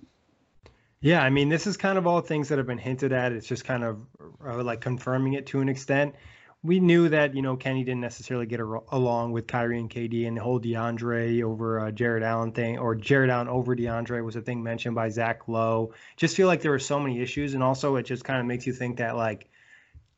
[1.04, 3.34] Yeah, I mean, this is kind of all things that have been hinted at.
[3.34, 4.00] It's just kind of
[4.42, 6.16] uh, like confirming it to an extent.
[6.64, 10.26] We knew that you know Kenny didn't necessarily get a, along with Kyrie and KD,
[10.30, 14.38] and the whole DeAndre over uh, Jarrett Allen thing, or Jarrett Allen over DeAndre was
[14.38, 15.94] a thing mentioned by Zach Lowe.
[16.16, 18.66] Just feel like there were so many issues, and also it just kind of makes
[18.66, 19.50] you think that like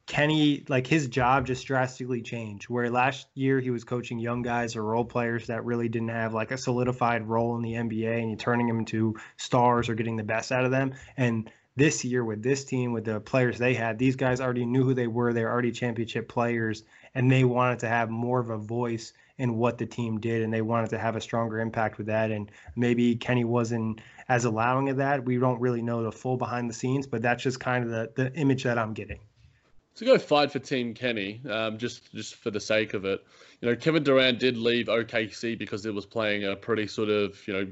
[0.08, 2.70] Kenny, like his job just drastically changed.
[2.70, 6.34] Where last year he was coaching young guys or role players that really didn't have
[6.34, 10.16] like a solidified role in the NBA and you're turning them into stars or getting
[10.16, 10.94] the best out of them.
[11.18, 14.84] And this year with this team, with the players they had, these guys already knew
[14.84, 15.34] who they were.
[15.34, 16.84] They're already championship players
[17.16, 20.54] and they wanted to have more of a voice in what the team did and
[20.54, 22.30] they wanted to have a stronger impact with that.
[22.30, 25.26] And maybe Kenny wasn't as allowing of that.
[25.26, 28.12] We don't really know the full behind the scenes, but that's just kind of the,
[28.16, 29.20] the image that I'm getting.
[29.96, 33.24] To go fight for Team Kenny, um, just just for the sake of it.
[33.62, 37.40] You know, Kevin Durant did leave OKC because it was playing a pretty sort of
[37.48, 37.68] you know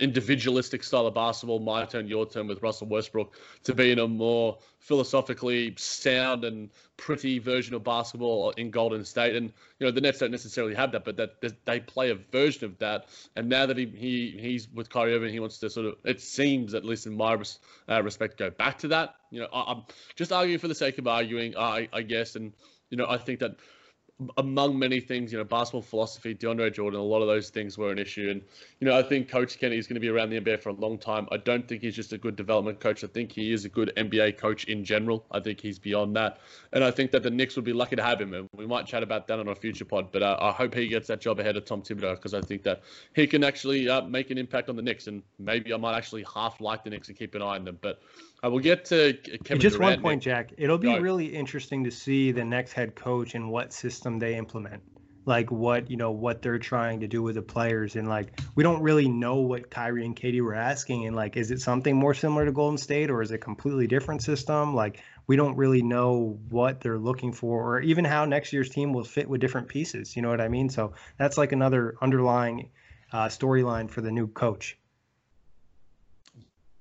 [0.00, 4.08] individualistic style of basketball, my turn, your turn with Russell Westbrook, to be in a
[4.08, 9.36] more philosophically sound and pretty version of basketball in Golden State.
[9.36, 12.64] And you know the Nets don't necessarily have that, but that they play a version
[12.64, 13.06] of that.
[13.36, 16.20] And now that he, he he's with Kyrie Irving, he wants to sort of it
[16.20, 17.38] seems at least in my
[17.88, 19.14] uh, respect go back to that.
[19.30, 19.84] You know, I, am
[20.16, 22.52] just arguing for the sake of arguing, I, I guess, and
[22.90, 23.56] you know I think that
[24.38, 27.90] among many things, you know, basketball philosophy, DeAndre Jordan, a lot of those things were
[27.90, 28.30] an issue.
[28.30, 28.42] And,
[28.78, 30.74] you know, I think Coach Kenny is going to be around the NBA for a
[30.74, 31.26] long time.
[31.32, 33.02] I don't think he's just a good development coach.
[33.02, 35.26] I think he is a good NBA coach in general.
[35.32, 36.38] I think he's beyond that.
[36.72, 38.34] And I think that the Knicks would be lucky to have him.
[38.34, 40.12] And we might chat about that on a future pod.
[40.12, 42.62] But uh, I hope he gets that job ahead of Tom Thibodeau because I think
[42.62, 42.82] that
[43.16, 45.08] he can actually uh, make an impact on the Knicks.
[45.08, 47.78] And maybe I might actually half like the Knicks and keep an eye on them.
[47.80, 48.00] But
[48.44, 50.52] I will get to Kevin Just Durant one point, Jack.
[50.58, 54.82] It'll be really interesting to see the next head coach and what system they implement.
[55.24, 58.62] Like what you know what they're trying to do with the players, and like we
[58.62, 62.12] don't really know what Kyrie and KD were asking, and like is it something more
[62.12, 64.74] similar to Golden State or is it a completely different system?
[64.74, 68.92] Like we don't really know what they're looking for, or even how next year's team
[68.92, 70.16] will fit with different pieces.
[70.16, 70.68] You know what I mean?
[70.68, 72.72] So that's like another underlying
[73.10, 74.76] uh, storyline for the new coach.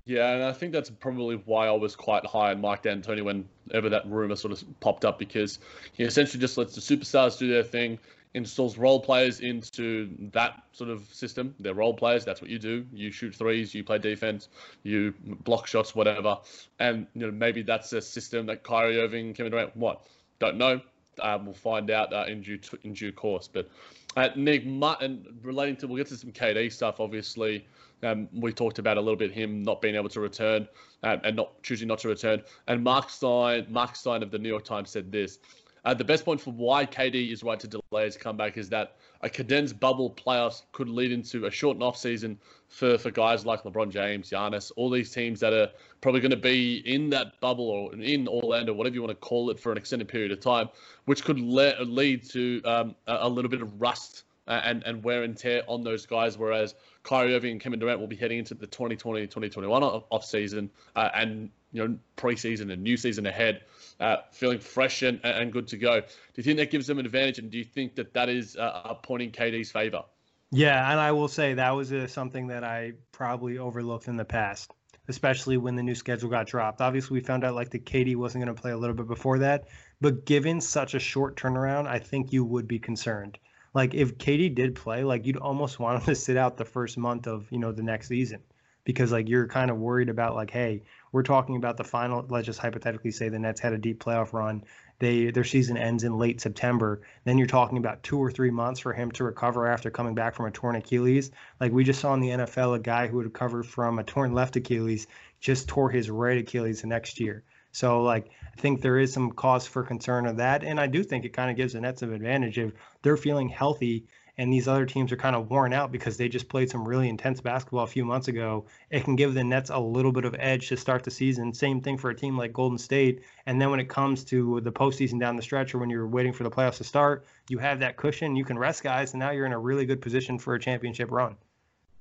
[0.06, 3.90] Yeah, and I think that's probably why I was quite high on Mike D'Antoni whenever
[3.90, 5.60] that rumor sort of popped up because
[5.94, 8.00] he essentially just lets the superstars do their thing,
[8.34, 11.56] installs role players into that sort of system.
[11.60, 12.26] They're role players.
[12.26, 12.86] That's what you do.
[12.92, 13.74] You shoot threes.
[13.74, 14.50] You play defense.
[14.84, 16.40] You block shots, whatever.
[16.80, 20.06] And you know maybe that's a system that Kyrie Irving, Kevin Durant, what?
[20.40, 20.82] Don't know.
[21.22, 23.48] Um, we'll find out uh, in due in due course.
[23.48, 23.70] But
[24.18, 27.66] uh, Nick, and relating to we'll get to some KD stuff, obviously.
[28.04, 30.68] Um, we talked about a little bit him not being able to return
[31.04, 32.42] um, and not choosing not to return.
[32.68, 35.40] And Mark Stein, Mark Stein of the New York Times said this:
[35.86, 38.96] uh, the best point for why KD is right to delay his comeback is that
[39.22, 42.40] a condensed bubble playoffs could lead into a shortened off season
[42.70, 46.38] for, for guys like LeBron James, Giannis, all these teams that are probably going to
[46.38, 49.78] be in that bubble or in Orlando, whatever you want to call it, for an
[49.78, 50.70] extended period of time,
[51.06, 55.24] which could le- lead to um, a, a little bit of rust and, and wear
[55.24, 56.38] and tear on those guys.
[56.38, 60.70] Whereas Kyrie Irving and Kevin Durant will be heading into the 2020 2021 off season
[60.96, 63.62] uh, and you know preseason and new season ahead,
[64.00, 66.00] uh, feeling fresh and, and good to go.
[66.00, 68.56] Do you think that gives them an advantage, and do you think that that is
[68.56, 70.04] uh, a point in KD's favor?
[70.52, 74.26] Yeah, and I will say that was uh, something that I probably overlooked in the
[74.26, 74.72] past,
[75.08, 76.80] especially when the new schedule got dropped.
[76.80, 79.40] Obviously, we found out like the KD wasn't going to play a little bit before
[79.40, 79.66] that,
[80.00, 83.40] but given such a short turnaround, I think you would be concerned
[83.74, 86.98] like if KD did play, like you'd almost want him to sit out the first
[86.98, 88.42] month of you know the next season.
[88.86, 90.84] Because like you're kind of worried about like hey
[91.14, 94.34] we're talking about the final let's just hypothetically say the Nets had a deep playoff
[94.34, 94.64] run.
[95.00, 97.02] They their season ends in late September.
[97.24, 100.36] Then you're talking about 2 or 3 months for him to recover after coming back
[100.36, 101.32] from a torn Achilles.
[101.62, 104.34] Like we just saw in the NFL a guy who had recovered from a torn
[104.34, 105.08] left Achilles
[105.40, 109.32] just tore his right Achilles the next year so like I think there is some
[109.32, 112.02] cause for concern of that, and I do think it kind of gives the Nets
[112.02, 114.06] an advantage if they're feeling healthy
[114.38, 117.08] and these other teams are kind of worn out because they just played some really
[117.08, 118.66] intense basketball a few months ago.
[118.90, 121.54] It can give the Nets a little bit of edge to start the season.
[121.54, 123.22] Same thing for a team like Golden State.
[123.46, 126.34] And then when it comes to the postseason down the stretch or when you're waiting
[126.34, 128.36] for the playoffs to start, you have that cushion.
[128.36, 131.12] You can rest guys, and now you're in a really good position for a championship
[131.12, 131.36] run.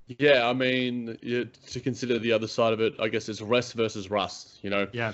[0.06, 1.18] Yeah, I mean,
[1.66, 4.58] to consider the other side of it, I guess it's rest versus rust.
[4.62, 5.12] You know, yeah.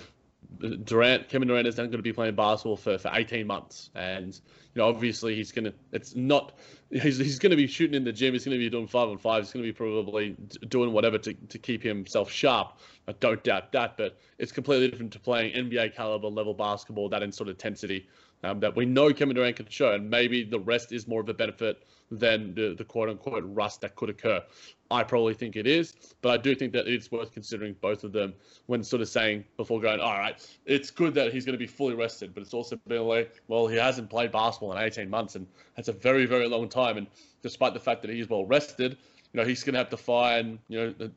[0.84, 3.90] Durant, Kevin Durant is not going to be playing basketball for, for 18 months.
[3.94, 4.34] And,
[4.74, 6.58] you know, obviously he's going to, it's not,
[6.90, 8.32] he's, he's going to be shooting in the gym.
[8.32, 9.44] He's going to be doing five on five.
[9.44, 10.36] He's going to be probably
[10.68, 12.78] doing whatever to, to keep himself sharp.
[13.06, 17.22] I don't doubt that, but it's completely different to playing NBA caliber level basketball, that
[17.22, 18.08] in sort of intensity
[18.44, 19.92] um, that we know Kevin Durant can show.
[19.92, 23.82] And maybe the rest is more of a benefit than the, the quote unquote rust
[23.82, 24.42] that could occur.
[24.90, 28.12] I probably think it is, but I do think that it's worth considering both of
[28.12, 28.32] them
[28.66, 31.66] when sort of saying before going, all right, it's good that he's going to be
[31.66, 35.34] fully rested, but it's also been like, well, he hasn't played basketball in 18 months,
[35.34, 35.46] and
[35.76, 36.96] that's a very, very long time.
[36.96, 37.06] And
[37.42, 38.96] despite the fact that he's well rested,
[39.32, 41.10] you know, he's going to have to find, you know,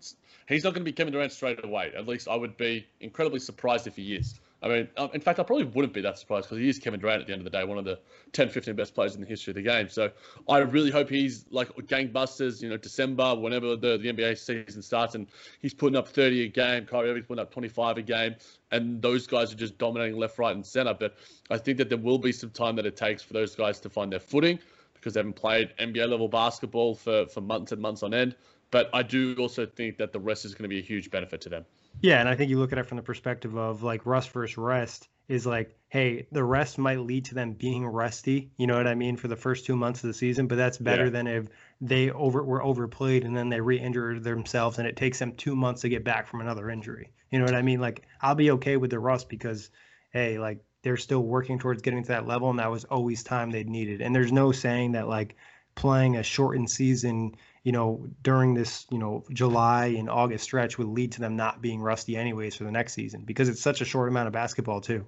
[0.50, 1.94] he's not going to be Kevin Durant straight away.
[1.96, 4.42] At least I would be incredibly surprised if he is.
[4.64, 7.00] I mean, um, in fact, I probably wouldn't be that surprised because he is Kevin
[7.00, 8.00] Durant at the end of the day, one of the
[8.34, 9.90] 10, 15 best players in the history of the game.
[9.90, 10.12] So
[10.48, 15.16] I really hope he's like gangbusters, you know, December, whenever the, the NBA season starts,
[15.16, 15.28] and
[15.62, 16.86] he's putting up 30 a game.
[16.86, 18.36] Kyrie Irving's putting up 25 a game,
[18.72, 20.94] and those guys are just dominating left, right, and center.
[20.94, 21.16] But
[21.50, 23.90] I think that there will be some time that it takes for those guys to
[23.90, 24.60] find their footing
[24.94, 28.36] because they haven't played NBA level basketball for, for months and months on end.
[28.70, 31.42] But I do also think that the rest is going to be a huge benefit
[31.42, 31.66] to them.
[32.00, 34.58] Yeah, and I think you look at it from the perspective of like rust versus
[34.58, 35.08] rest.
[35.28, 38.52] is like, hey, the rest might lead to them being rusty.
[38.58, 40.78] You know what I mean for the first two months of the season, but that's
[40.78, 41.12] better yeah.
[41.12, 41.48] than if
[41.80, 45.82] they over were overplayed and then they re-injured themselves and it takes them two months
[45.82, 47.12] to get back from another injury.
[47.30, 47.80] You know what I mean?
[47.80, 49.70] Like I'll be okay with the rust because,
[50.12, 53.52] hey, like they're still working towards getting to that level, and that was always time
[53.52, 54.02] they'd needed.
[54.02, 55.36] And there's no saying that like
[55.76, 60.88] playing a shortened season, you know, during this, you know, July and August stretch would
[60.88, 63.86] lead to them not being rusty anyways for the next season because it's such a
[63.86, 65.06] short amount of basketball too.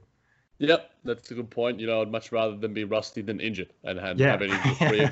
[0.60, 1.80] Yep, that's a good point.
[1.80, 4.32] You know, I'd much rather than be rusty than injured and have, yeah.
[4.32, 5.10] have any re-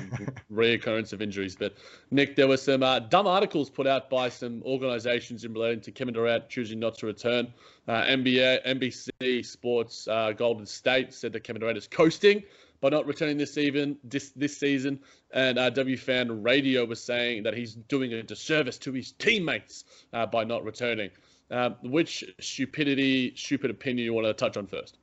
[0.78, 1.56] reoccurrence of injuries.
[1.56, 1.74] But
[2.12, 5.90] Nick, there were some uh, dumb articles put out by some organisations in relating to
[5.90, 7.52] Kevin Durant choosing not to return.
[7.88, 12.44] Uh, NBA, NBC Sports, uh, Golden State said that Kevin Durant is coasting
[12.82, 13.96] by not returning this season.
[14.04, 15.00] This this season,
[15.32, 20.26] and uh, WFAN Radio was saying that he's doing a disservice to his teammates uh,
[20.26, 21.10] by not returning.
[21.50, 24.98] Uh, which stupidity, stupid opinion you want to touch on first?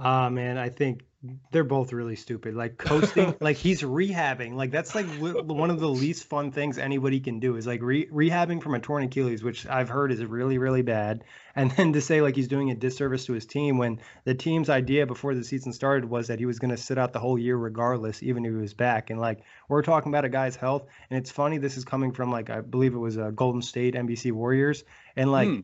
[0.00, 1.02] Ah, uh, man, I think
[1.50, 2.54] they're both really stupid.
[2.54, 4.54] Like coasting, like he's rehabbing.
[4.54, 8.06] Like that's like one of the least fun things anybody can do is like re-
[8.06, 11.24] rehabbing from a torn Achilles, which I've heard is really really bad.
[11.56, 14.70] And then to say like he's doing a disservice to his team when the team's
[14.70, 17.36] idea before the season started was that he was going to sit out the whole
[17.36, 19.10] year regardless, even if he was back.
[19.10, 22.30] And like we're talking about a guy's health, and it's funny this is coming from
[22.30, 24.84] like I believe it was a uh, Golden State NBC Warriors,
[25.16, 25.48] and like.
[25.48, 25.60] Hmm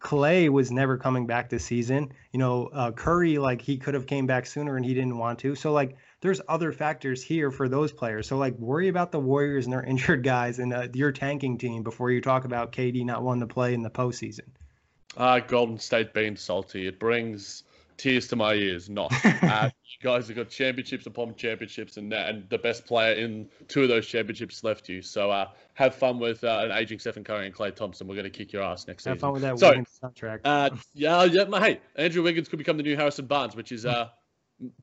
[0.00, 2.12] Klay was never coming back this season.
[2.32, 5.40] You know, uh, Curry, like he could have came back sooner and he didn't want
[5.40, 5.54] to.
[5.54, 8.28] So like, there's other factors here for those players.
[8.28, 11.82] So like, worry about the Warriors and their injured guys and uh, your tanking team
[11.82, 14.48] before you talk about KD not wanting to play in the postseason.
[15.16, 16.86] Uh, Golden State being salty.
[16.86, 17.64] It brings
[17.98, 18.88] tears to my ears.
[18.88, 19.12] Not.
[19.48, 23.82] Uh, you guys have got championships upon championships, and and the best player in two
[23.82, 25.00] of those championships left you.
[25.00, 28.06] So uh, have fun with uh, an aging Stephen Curry and Klay Thompson.
[28.06, 29.12] We're going to kick your ass next have season.
[29.12, 30.46] Have fun with that so, Wiggins contract.
[30.46, 31.44] Uh, yeah, yeah.
[31.60, 34.08] Hey, Andrew Wiggins could become the new Harrison Barnes, which is uh,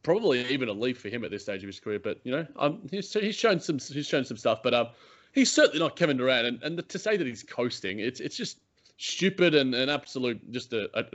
[0.03, 1.99] probably even a leap for him at this stage of his career.
[1.99, 4.87] But you know, um, he's he's shown some he's shown some stuff, but um,
[5.33, 6.47] he's certainly not Kevin Durant.
[6.47, 8.57] And and to say that he's coasting, it's it's just
[8.97, 11.05] stupid and an absolute just a, a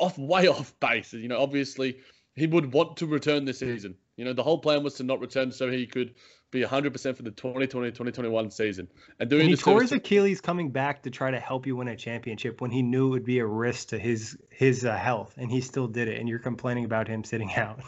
[0.00, 1.12] off way off base.
[1.12, 1.98] You know, obviously
[2.34, 3.96] he would want to return this season.
[4.16, 6.14] You know, the whole plan was to not return so he could
[6.50, 8.88] be 100% for the 2020-2021 season.
[9.18, 11.88] And doing and he tore his Achilles coming back to try to help you win
[11.88, 15.34] a championship when he knew it would be a risk to his his uh, health,
[15.36, 16.18] and he still did it.
[16.18, 17.80] And you're complaining about him sitting out.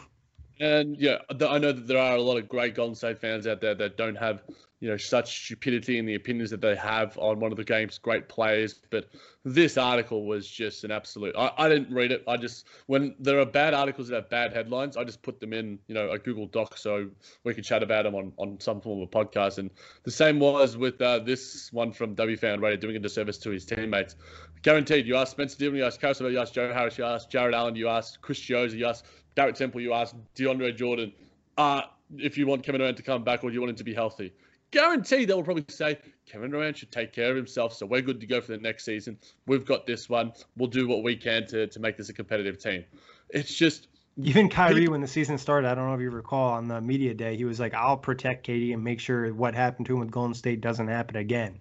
[0.59, 3.61] And yeah, I know that there are a lot of great Golden State fans out
[3.61, 4.43] there that don't have
[4.83, 7.97] you know such stupidity in the opinions that they have on one of the game's
[7.97, 8.81] great players.
[8.89, 9.07] But
[9.45, 11.33] this article was just an absolute.
[11.37, 12.21] I, I didn't read it.
[12.27, 15.53] I just when there are bad articles that have bad headlines, I just put them
[15.53, 17.09] in you know a Google Doc so
[17.45, 19.57] we can chat about them on on some form of a podcast.
[19.57, 19.71] And
[20.03, 23.65] the same was with uh, this one from WFAN Radio doing a disservice to his
[23.65, 24.17] teammates.
[24.63, 25.07] Guaranteed.
[25.07, 27.55] You asked Spencer Dinwiddie, you asked Caris LeVert, you asked Joe Harris, you asked Jarrett
[27.55, 29.05] Allen, you asked Chris Jones, you asked
[29.35, 31.11] Garrett Temple, you asked DeAndre Jordan.
[31.57, 31.81] Uh,
[32.17, 33.93] if you want Kevin Durant to come back or do you want him to be
[33.93, 34.33] healthy?
[34.73, 38.19] guarantee they will probably say Kevin Durant should take care of himself, so we're good
[38.19, 39.17] to go for the next season.
[39.45, 40.33] We've got this one.
[40.57, 42.83] We'll do what we can to to make this a competitive team.
[43.29, 43.87] It's just
[44.21, 47.13] even Kyrie, when the season started, I don't know if you recall on the media
[47.13, 50.11] day, he was like, "I'll protect KD and make sure what happened to him with
[50.11, 51.59] Golden State doesn't happen again."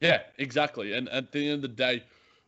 [0.00, 0.92] Yeah, exactly.
[0.92, 2.04] And at the end of the day,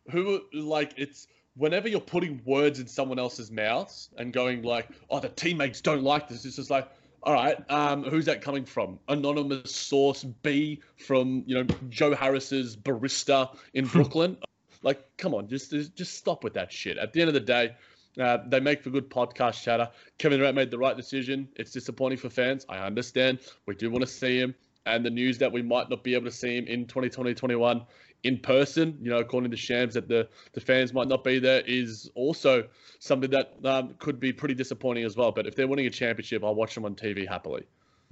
[0.09, 5.19] who like it's whenever you're putting words in someone else's mouths and going like, "Oh,
[5.19, 6.89] the teammates don't like this," it's just like,
[7.23, 8.99] all right, um, who's that coming from?
[9.07, 14.37] Anonymous source B from you know Joe Harris's barista in Brooklyn.
[14.83, 16.97] like, come on, just just stop with that shit.
[16.97, 17.75] At the end of the day,
[18.19, 19.89] uh, they make for good podcast chatter.
[20.17, 21.47] Kevin Durant made the right decision.
[21.55, 22.65] It's disappointing for fans.
[22.69, 23.39] I understand.
[23.67, 24.55] We do want to see him.
[24.87, 27.85] And the news that we might not be able to see him in 2020 21
[28.23, 31.61] in person, you know, according to Shams, that the, the fans might not be there
[31.61, 32.67] is also
[32.99, 35.31] something that um, could be pretty disappointing as well.
[35.31, 37.63] But if they're winning a championship, I'll watch them on TV happily.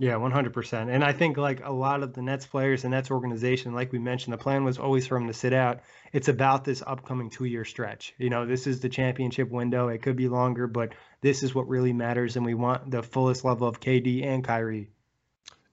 [0.01, 0.89] Yeah, 100%.
[0.89, 3.99] And I think like a lot of the Nets players, and Nets organization, like we
[3.99, 5.81] mentioned, the plan was always for them to sit out.
[6.13, 8.13] It's about this upcoming two year stretch.
[8.17, 9.89] You know, this is the championship window.
[9.89, 12.37] It could be longer, but this is what really matters.
[12.37, 14.89] And we want the fullest level of KD and Kyrie.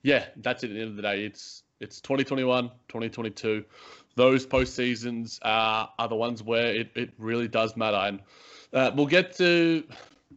[0.03, 1.23] Yeah, that's it at the end of the day.
[1.23, 3.63] It's it's 2021, 2022
[4.17, 7.97] those postseasons are, are the ones where it, it really does matter.
[7.97, 8.19] And
[8.73, 9.83] uh, we'll get to.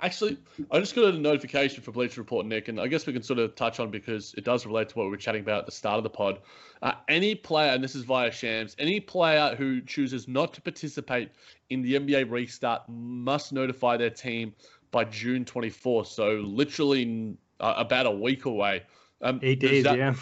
[0.03, 0.39] Actually,
[0.71, 3.39] I just got a notification for Bleacher Report, Nick, and I guess we can sort
[3.39, 5.73] of touch on because it does relate to what we were chatting about at the
[5.73, 6.39] start of the pod.
[6.81, 11.31] Uh, any player, and this is via Shams, any player who chooses not to participate
[11.71, 14.55] in the NBA restart must notify their team
[14.91, 16.07] by June 24th.
[16.07, 18.83] So literally uh, about a week away.
[19.21, 20.15] Um, eight days, that, yeah.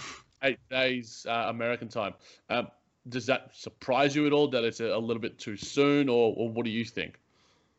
[0.42, 2.14] Eight days uh, American time.
[2.50, 2.68] Um,
[3.08, 6.34] does that surprise you at all that it's a, a little bit too soon, or,
[6.36, 7.18] or what do you think?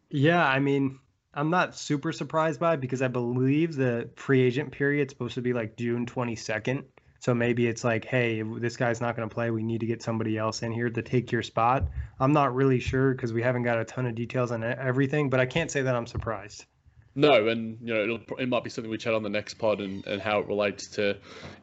[0.09, 0.99] Yeah, I mean,
[1.33, 5.35] I'm not super surprised by it because I believe the free agent period is supposed
[5.35, 6.83] to be like June 22nd.
[7.19, 9.51] So maybe it's like, hey, this guy's not going to play.
[9.51, 11.85] We need to get somebody else in here to take your spot.
[12.19, 15.41] I'm not really sure because we haven't got a ton of details on everything, but
[15.41, 16.65] I can't say that I'm surprised.
[17.15, 20.05] No, and you know it might be something we chat on the next pod and,
[20.05, 21.17] and how it relates to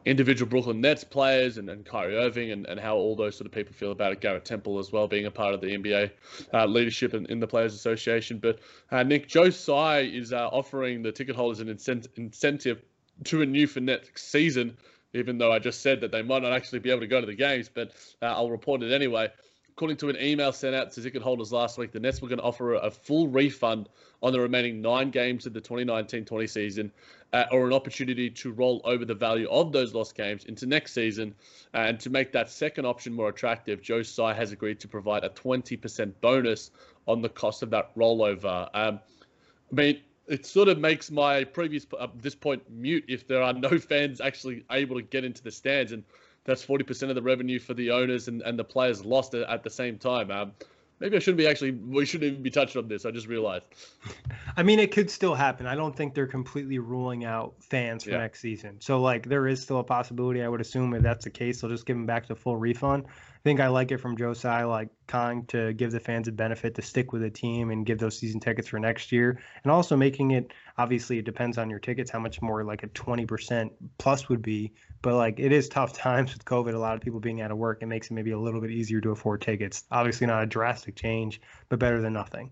[0.05, 3.53] individual Brooklyn Nets players and, and Kyrie Irving and, and how all those sort of
[3.53, 4.19] people feel about it.
[4.19, 6.11] Garrett Temple as well being a part of the NBA
[6.53, 8.39] uh, leadership in, in, the Players Association.
[8.39, 8.59] But
[8.91, 12.81] uh, Nick Tsai is uh, offering the ticket holders an incent- incentive
[13.23, 14.77] to renew for next season.
[15.13, 17.25] Even though I just said that they might not actually be able to go to
[17.25, 19.29] the games, but uh, I'll report it anyway
[19.77, 22.39] according to an email sent out to ticket holders last week, the Nets were going
[22.39, 23.87] to offer a full refund
[24.23, 26.91] on the remaining nine games of the 2019-20 season,
[27.31, 30.93] uh, or an opportunity to roll over the value of those lost games into next
[30.93, 31.35] season.
[31.75, 35.29] And to make that second option more attractive, Joe Tsai has agreed to provide a
[35.29, 36.71] 20% bonus
[37.07, 38.67] on the cost of that rollover.
[38.73, 38.99] Um,
[39.71, 43.53] I mean, it sort of makes my previous uh, this point mute if there are
[43.53, 46.03] no fans actually able to get into the stands and
[46.47, 49.69] that's 40% of the revenue for the owners and, and the players lost at the
[49.69, 50.31] same time.
[50.31, 50.53] Um,
[50.99, 53.05] maybe I shouldn't be actually, we shouldn't even be touching on this.
[53.05, 53.65] I just realized.
[54.57, 55.67] I mean, it could still happen.
[55.67, 58.19] I don't think they're completely ruling out fans for yeah.
[58.19, 58.77] next season.
[58.79, 60.41] So, like, there is still a possibility.
[60.41, 63.05] I would assume if that's the case, they'll just give them back the full refund
[63.37, 66.75] I think I like it from Joe like Kong, to give the fans a benefit
[66.75, 69.95] to stick with the team and give those season tickets for next year, and also
[69.95, 73.71] making it obviously it depends on your tickets how much more like a twenty percent
[73.99, 76.73] plus would be, but like it is tough times with COVID.
[76.73, 78.71] A lot of people being out of work, it makes it maybe a little bit
[78.71, 79.83] easier to afford tickets.
[79.91, 82.51] Obviously, not a drastic change, but better than nothing.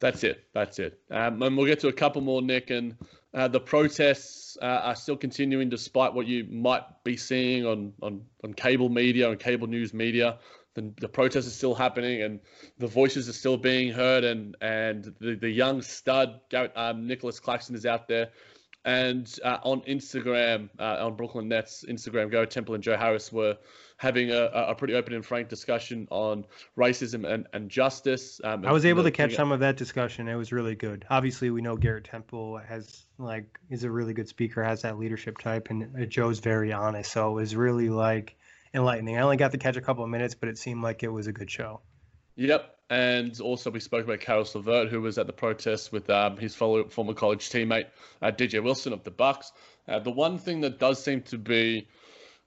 [0.00, 0.44] That's it.
[0.54, 1.00] That's it.
[1.10, 2.70] Um, and we'll get to a couple more, Nick.
[2.70, 2.96] And
[3.34, 8.22] uh, the protests uh, are still continuing despite what you might be seeing on, on,
[8.44, 10.38] on cable media and cable news media.
[10.74, 12.38] The, the protests are still happening and
[12.78, 14.22] the voices are still being heard.
[14.22, 16.40] And, and the, the young stud,
[16.76, 18.28] um, Nicholas Claxton, is out there.
[18.88, 23.58] And uh, on Instagram, uh, on Brooklyn Nets Instagram, Go Temple and Joe Harris were
[23.98, 28.40] having a, a pretty open and frank discussion on racism and, and justice.
[28.42, 30.26] Um, I was able to catch some of that discussion.
[30.26, 31.04] It was really good.
[31.10, 35.36] Obviously, we know Garrett Temple has like is a really good speaker, has that leadership
[35.36, 37.12] type, and uh, Joe's very honest.
[37.12, 38.36] So it was really like
[38.72, 39.18] enlightening.
[39.18, 41.26] I only got to catch a couple of minutes, but it seemed like it was
[41.26, 41.82] a good show.
[42.38, 42.74] Yep.
[42.88, 46.54] And also, we spoke about Caris LeVert, who was at the protest with um, his
[46.54, 47.86] former college teammate,
[48.22, 49.52] uh, DJ Wilson of the Bucks.
[49.86, 51.88] Uh, the one thing that does seem to be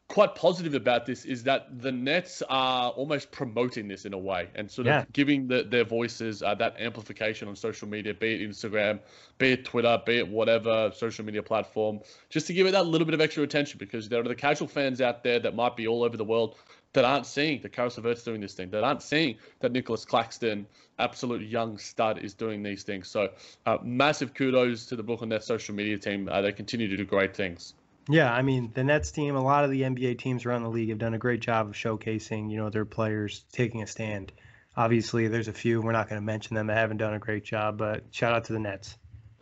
[0.07, 4.49] quite positive about this is that the Nets are almost promoting this in a way
[4.55, 5.01] and sort yeah.
[5.01, 8.99] of giving the, their voices uh, that amplification on social media, be it Instagram,
[9.37, 13.05] be it Twitter, be it whatever social media platform, just to give it that little
[13.05, 15.87] bit of extra attention because there are the casual fans out there that might be
[15.87, 16.55] all over the world
[16.93, 20.65] that aren't seeing that Caris LeVert's doing this thing, that aren't seeing that Nicholas Claxton,
[20.99, 23.07] absolute young stud, is doing these things.
[23.07, 23.29] So,
[23.65, 26.27] uh, massive kudos to the Brooklyn Nets social media team.
[26.29, 27.73] Uh, they continue to do great things.
[28.09, 30.89] Yeah, I mean the Nets team, a lot of the NBA teams around the league
[30.89, 34.31] have done a great job of showcasing, you know, their players taking a stand.
[34.75, 37.43] Obviously, there's a few we're not going to mention them that haven't done a great
[37.43, 38.97] job, but shout out to the Nets.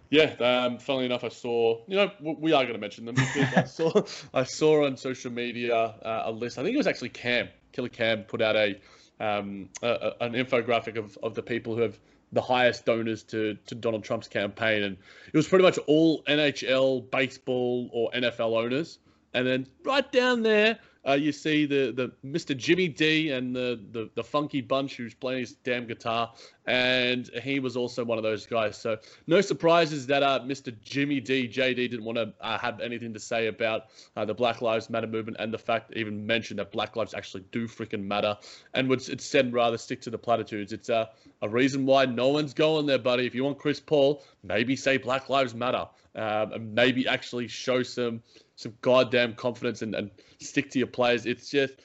[0.10, 1.82] Yeah, um, funnily enough, I saw.
[1.88, 4.04] You know, we are going to mention them because I saw
[4.34, 6.58] I saw on social media uh, a list.
[6.58, 8.80] I think it was actually Cam Killer Cam put out a,
[9.20, 12.00] um, a an infographic of, of the people who have
[12.32, 14.84] the highest donors to, to Donald Trump's campaign.
[14.84, 14.98] And
[15.28, 19.00] it was pretty much all NHL, baseball, or NFL owners.
[19.34, 22.56] And then right down there, uh, you see the, the Mr.
[22.56, 26.34] Jimmy D and the, the, the funky bunch who's playing his damn guitar,
[26.66, 28.78] and he was also one of those guys.
[28.78, 30.76] So no surprises that uh, Mr.
[30.82, 33.84] Jimmy D JD didn't want to uh, have anything to say about
[34.16, 37.44] uh, the Black Lives Matter movement and the fact even mentioned that Black lives actually
[37.52, 38.38] do freaking matter,
[38.74, 40.74] and would instead rather stick to the platitudes.
[40.74, 41.10] It's a
[41.42, 43.26] a reason why no one's going there, buddy.
[43.26, 47.84] If you want Chris Paul, maybe say Black Lives Matter, um, and maybe actually show
[47.84, 48.22] some
[48.60, 51.26] some goddamn confidence and, and stick to your players.
[51.26, 51.76] It's just,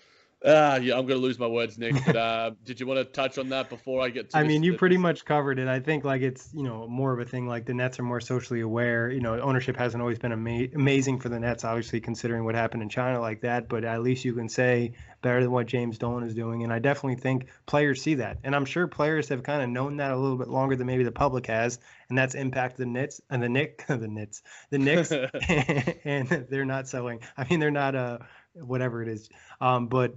[0.44, 1.94] ah, uh, yeah, I'm going to lose my words, Nick.
[2.04, 4.36] But uh, did you want to touch on that before I get to?
[4.36, 5.68] I mean, you pretty much covered it.
[5.68, 7.46] I think like it's you know more of a thing.
[7.46, 9.10] Like the Nets are more socially aware.
[9.10, 12.82] You know, ownership hasn't always been ama- amazing for the Nets, obviously considering what happened
[12.82, 13.68] in China like that.
[13.68, 16.62] But at least you can say better than what James Dolan is doing.
[16.62, 18.38] And I definitely think players see that.
[18.44, 21.02] And I'm sure players have kind of known that a little bit longer than maybe
[21.02, 21.78] the public has.
[22.10, 25.10] And that's impacted the Nets and the Nick, the Nets, the Knicks.
[26.04, 27.20] and they're not selling.
[27.36, 28.18] I mean, they're not, uh,
[28.52, 29.30] whatever it is.
[29.60, 30.14] Um, but,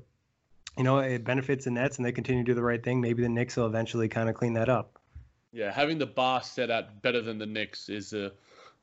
[0.78, 3.02] you know, it benefits the Nets and they continue to do the right thing.
[3.02, 5.00] Maybe the Knicks will eventually kind of clean that up.
[5.52, 8.32] Yeah, having the bar set at better than the Knicks is a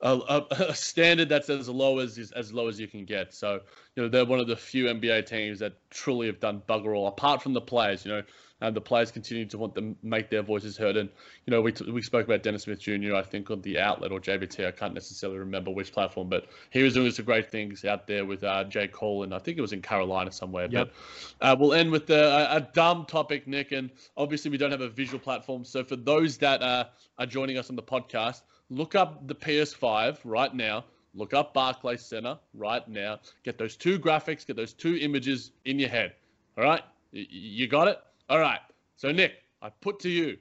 [0.01, 3.33] a, a, standard that's as low as as low as you can get.
[3.33, 3.61] So
[3.95, 7.07] you know they're one of the few NBA teams that truly have done bugger all.
[7.07, 8.23] Apart from the players, you know,
[8.61, 10.95] and the players continue to want to make their voices heard.
[10.95, 11.09] And
[11.45, 13.15] you know, we t- we spoke about Dennis Smith Jr.
[13.15, 14.65] I think on the Outlet or JBT.
[14.65, 18.25] I can't necessarily remember which platform, but he was doing some great things out there
[18.25, 20.67] with uh, J Cole, and I think it was in Carolina somewhere.
[20.69, 20.91] Yep.
[21.39, 24.71] But uh, we'll end with the, a, a dumb topic, Nick, and obviously we don't
[24.71, 25.65] have a visual platform.
[25.65, 26.85] So for those that uh,
[27.17, 30.85] are joining us on the podcast, look up the PS5 right now.
[31.13, 33.19] Look up Barclays Center right now.
[33.43, 36.13] Get those two graphics, get those two images in your head.
[36.57, 36.81] All right?
[37.11, 38.01] You got it?
[38.29, 38.59] All right.
[38.95, 40.37] So, Nick, I put to you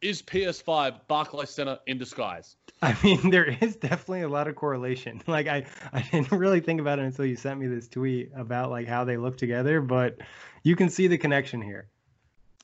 [0.00, 2.56] is PS5 Barclays Center in disguise?
[2.82, 5.22] I mean, there is definitely a lot of correlation.
[5.28, 8.70] Like I, I didn't really think about it until you sent me this tweet about
[8.70, 10.18] like how they look together, but
[10.62, 11.88] you can see the connection here.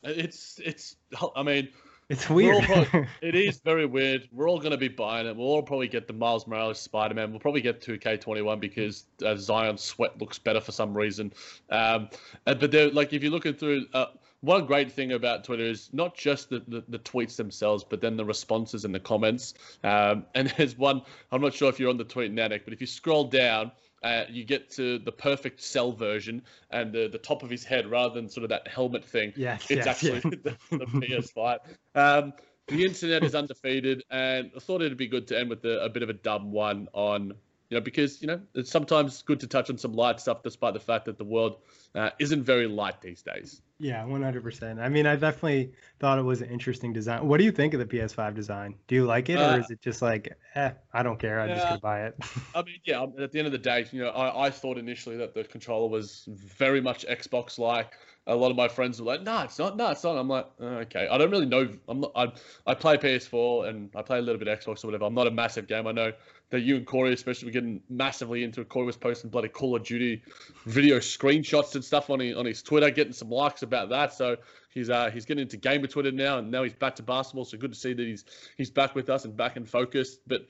[0.03, 0.97] It's it's.
[1.37, 1.69] I mean,
[2.09, 2.65] it's weird.
[2.65, 4.29] Probably, it is very weird.
[4.33, 5.37] We're all going to be buying it.
[5.37, 7.31] We'll all probably get the Miles Morales Spider Man.
[7.31, 11.33] We'll probably get 2K21 because uh, Zion Sweat looks better for some reason.
[11.71, 12.09] Um,
[12.45, 13.87] but they're like, if you're looking through.
[13.93, 14.07] Uh,
[14.45, 18.17] one great thing about Twitter is not just the, the, the, tweets themselves, but then
[18.17, 19.55] the responses and the comments.
[19.83, 22.81] Um, and there's one, I'm not sure if you're on the tweet now, but if
[22.81, 23.73] you scroll down,
[24.03, 27.87] uh, you get to the perfect cell version and the, the top of his head
[27.87, 29.33] rather than sort of that helmet thing.
[29.35, 31.59] Yes, it's yes, actually the, the PS5.
[31.95, 32.35] Um,
[32.69, 35.89] the internet is undefeated, and I thought it'd be good to end with a, a
[35.89, 37.35] bit of a dumb one on
[37.75, 40.75] you know, because you know it's sometimes good to touch on some light stuff, despite
[40.75, 41.59] the fact that the world
[41.97, 43.63] uh, isn't very light these days.
[43.81, 44.79] Yeah, one hundred percent.
[44.79, 47.27] I mean, I definitely thought it was an interesting design.
[47.27, 48.77] What do you think of the PS5 design?
[48.87, 51.49] Do you like it, uh, or is it just like, eh, I don't care, I'm
[51.49, 52.17] yeah, just gonna buy it?
[52.55, 53.05] I mean, yeah.
[53.19, 55.89] At the end of the day, you know, I, I thought initially that the controller
[55.89, 57.95] was very much Xbox-like
[58.27, 59.77] a lot of my friends were like, "No, it's not.
[59.77, 61.69] No, it's not." I'm like, oh, "Okay." I don't really know.
[61.89, 62.13] I'm not.
[62.17, 62.33] I,
[62.67, 65.05] I play PS4 and I play a little bit Xbox or whatever.
[65.05, 65.87] I'm not a massive game.
[65.87, 66.13] I know
[66.51, 68.69] that you and Corey, especially, were getting massively into it.
[68.71, 70.23] Corey was posting bloody Call of Duty
[70.65, 74.15] video screenshots and stuff on his, on his Twitter, getting some likes about that.
[74.15, 74.37] So
[74.71, 77.45] he's uh he's getting into gamer Twitter now, and now he's back to basketball.
[77.45, 78.25] So good to see that he's
[78.57, 80.21] he's back with us and back and focused.
[80.27, 80.47] But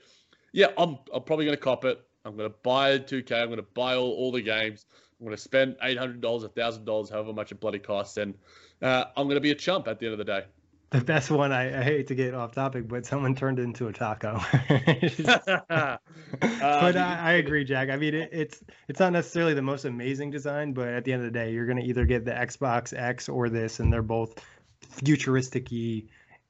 [0.53, 2.01] yeah, I'm I'm probably gonna cop it.
[2.25, 3.31] I'm gonna buy 2K.
[3.31, 4.85] I'm gonna buy all, all the games.
[5.19, 8.17] I'm going to spend eight hundred dollars, a thousand dollars, however much it bloody costs,
[8.17, 8.35] and
[8.81, 10.43] uh, I'm going to be a chump at the end of the day.
[10.89, 11.51] The best one.
[11.51, 14.39] I, I hate to get off topic, but someone turned it into a taco.
[14.69, 15.99] but
[16.41, 17.89] I, I, agree, Jack.
[17.89, 21.25] I mean, it, it's it's not necessarily the most amazing design, but at the end
[21.25, 24.01] of the day, you're going to either get the Xbox X or this, and they're
[24.01, 24.35] both
[24.81, 26.03] futuristic-y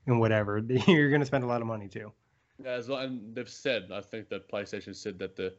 [0.08, 0.58] and whatever.
[0.88, 2.12] You're going to spend a lot of money too.
[2.64, 5.54] As well and they've said, I think that PlayStation said that the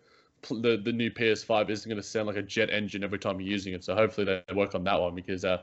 [0.48, 3.50] the, the new PS5 isn't going to sound like a jet engine every time you're
[3.50, 3.84] using it.
[3.84, 5.62] So hopefully they work on that one because, uh,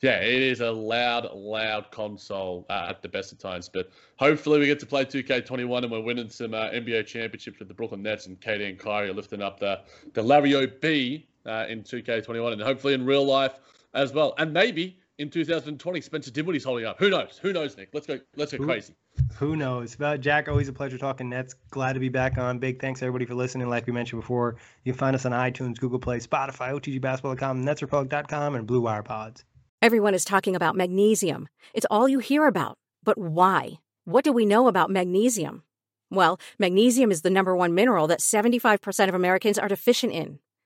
[0.00, 3.68] yeah, it is a loud, loud console uh, at the best of times.
[3.68, 7.68] But hopefully we get to play 2K21 and we're winning some uh, NBA championships with
[7.68, 9.80] the Brooklyn Nets and KD and Kyrie are lifting up the
[10.14, 11.26] the Larry O.B.
[11.46, 13.60] Uh, in 2K21 and hopefully in real life
[13.92, 14.34] as well.
[14.38, 16.98] And maybe in 2020 Spencer Dinwiddie's holding up.
[16.98, 17.38] Who knows?
[17.42, 17.90] Who knows, Nick?
[17.92, 18.18] Let's go.
[18.36, 18.94] Let's go crazy.
[19.36, 19.96] Who knows?
[19.96, 21.54] But Jack, always a pleasure talking Nets.
[21.70, 22.58] Glad to be back on.
[22.58, 23.68] Big thanks everybody for listening.
[23.68, 28.54] Like we mentioned before, you can find us on iTunes, Google Play, Spotify, OTGBasketball.com, NetsRepublic.com,
[28.54, 29.44] and Blue Wire Pods.
[29.82, 31.48] Everyone is talking about magnesium.
[31.74, 32.78] It's all you hear about.
[33.02, 33.74] But why?
[34.06, 35.62] What do we know about magnesium?
[36.10, 40.38] Well, magnesium is the number one mineral that 75% of Americans are deficient in.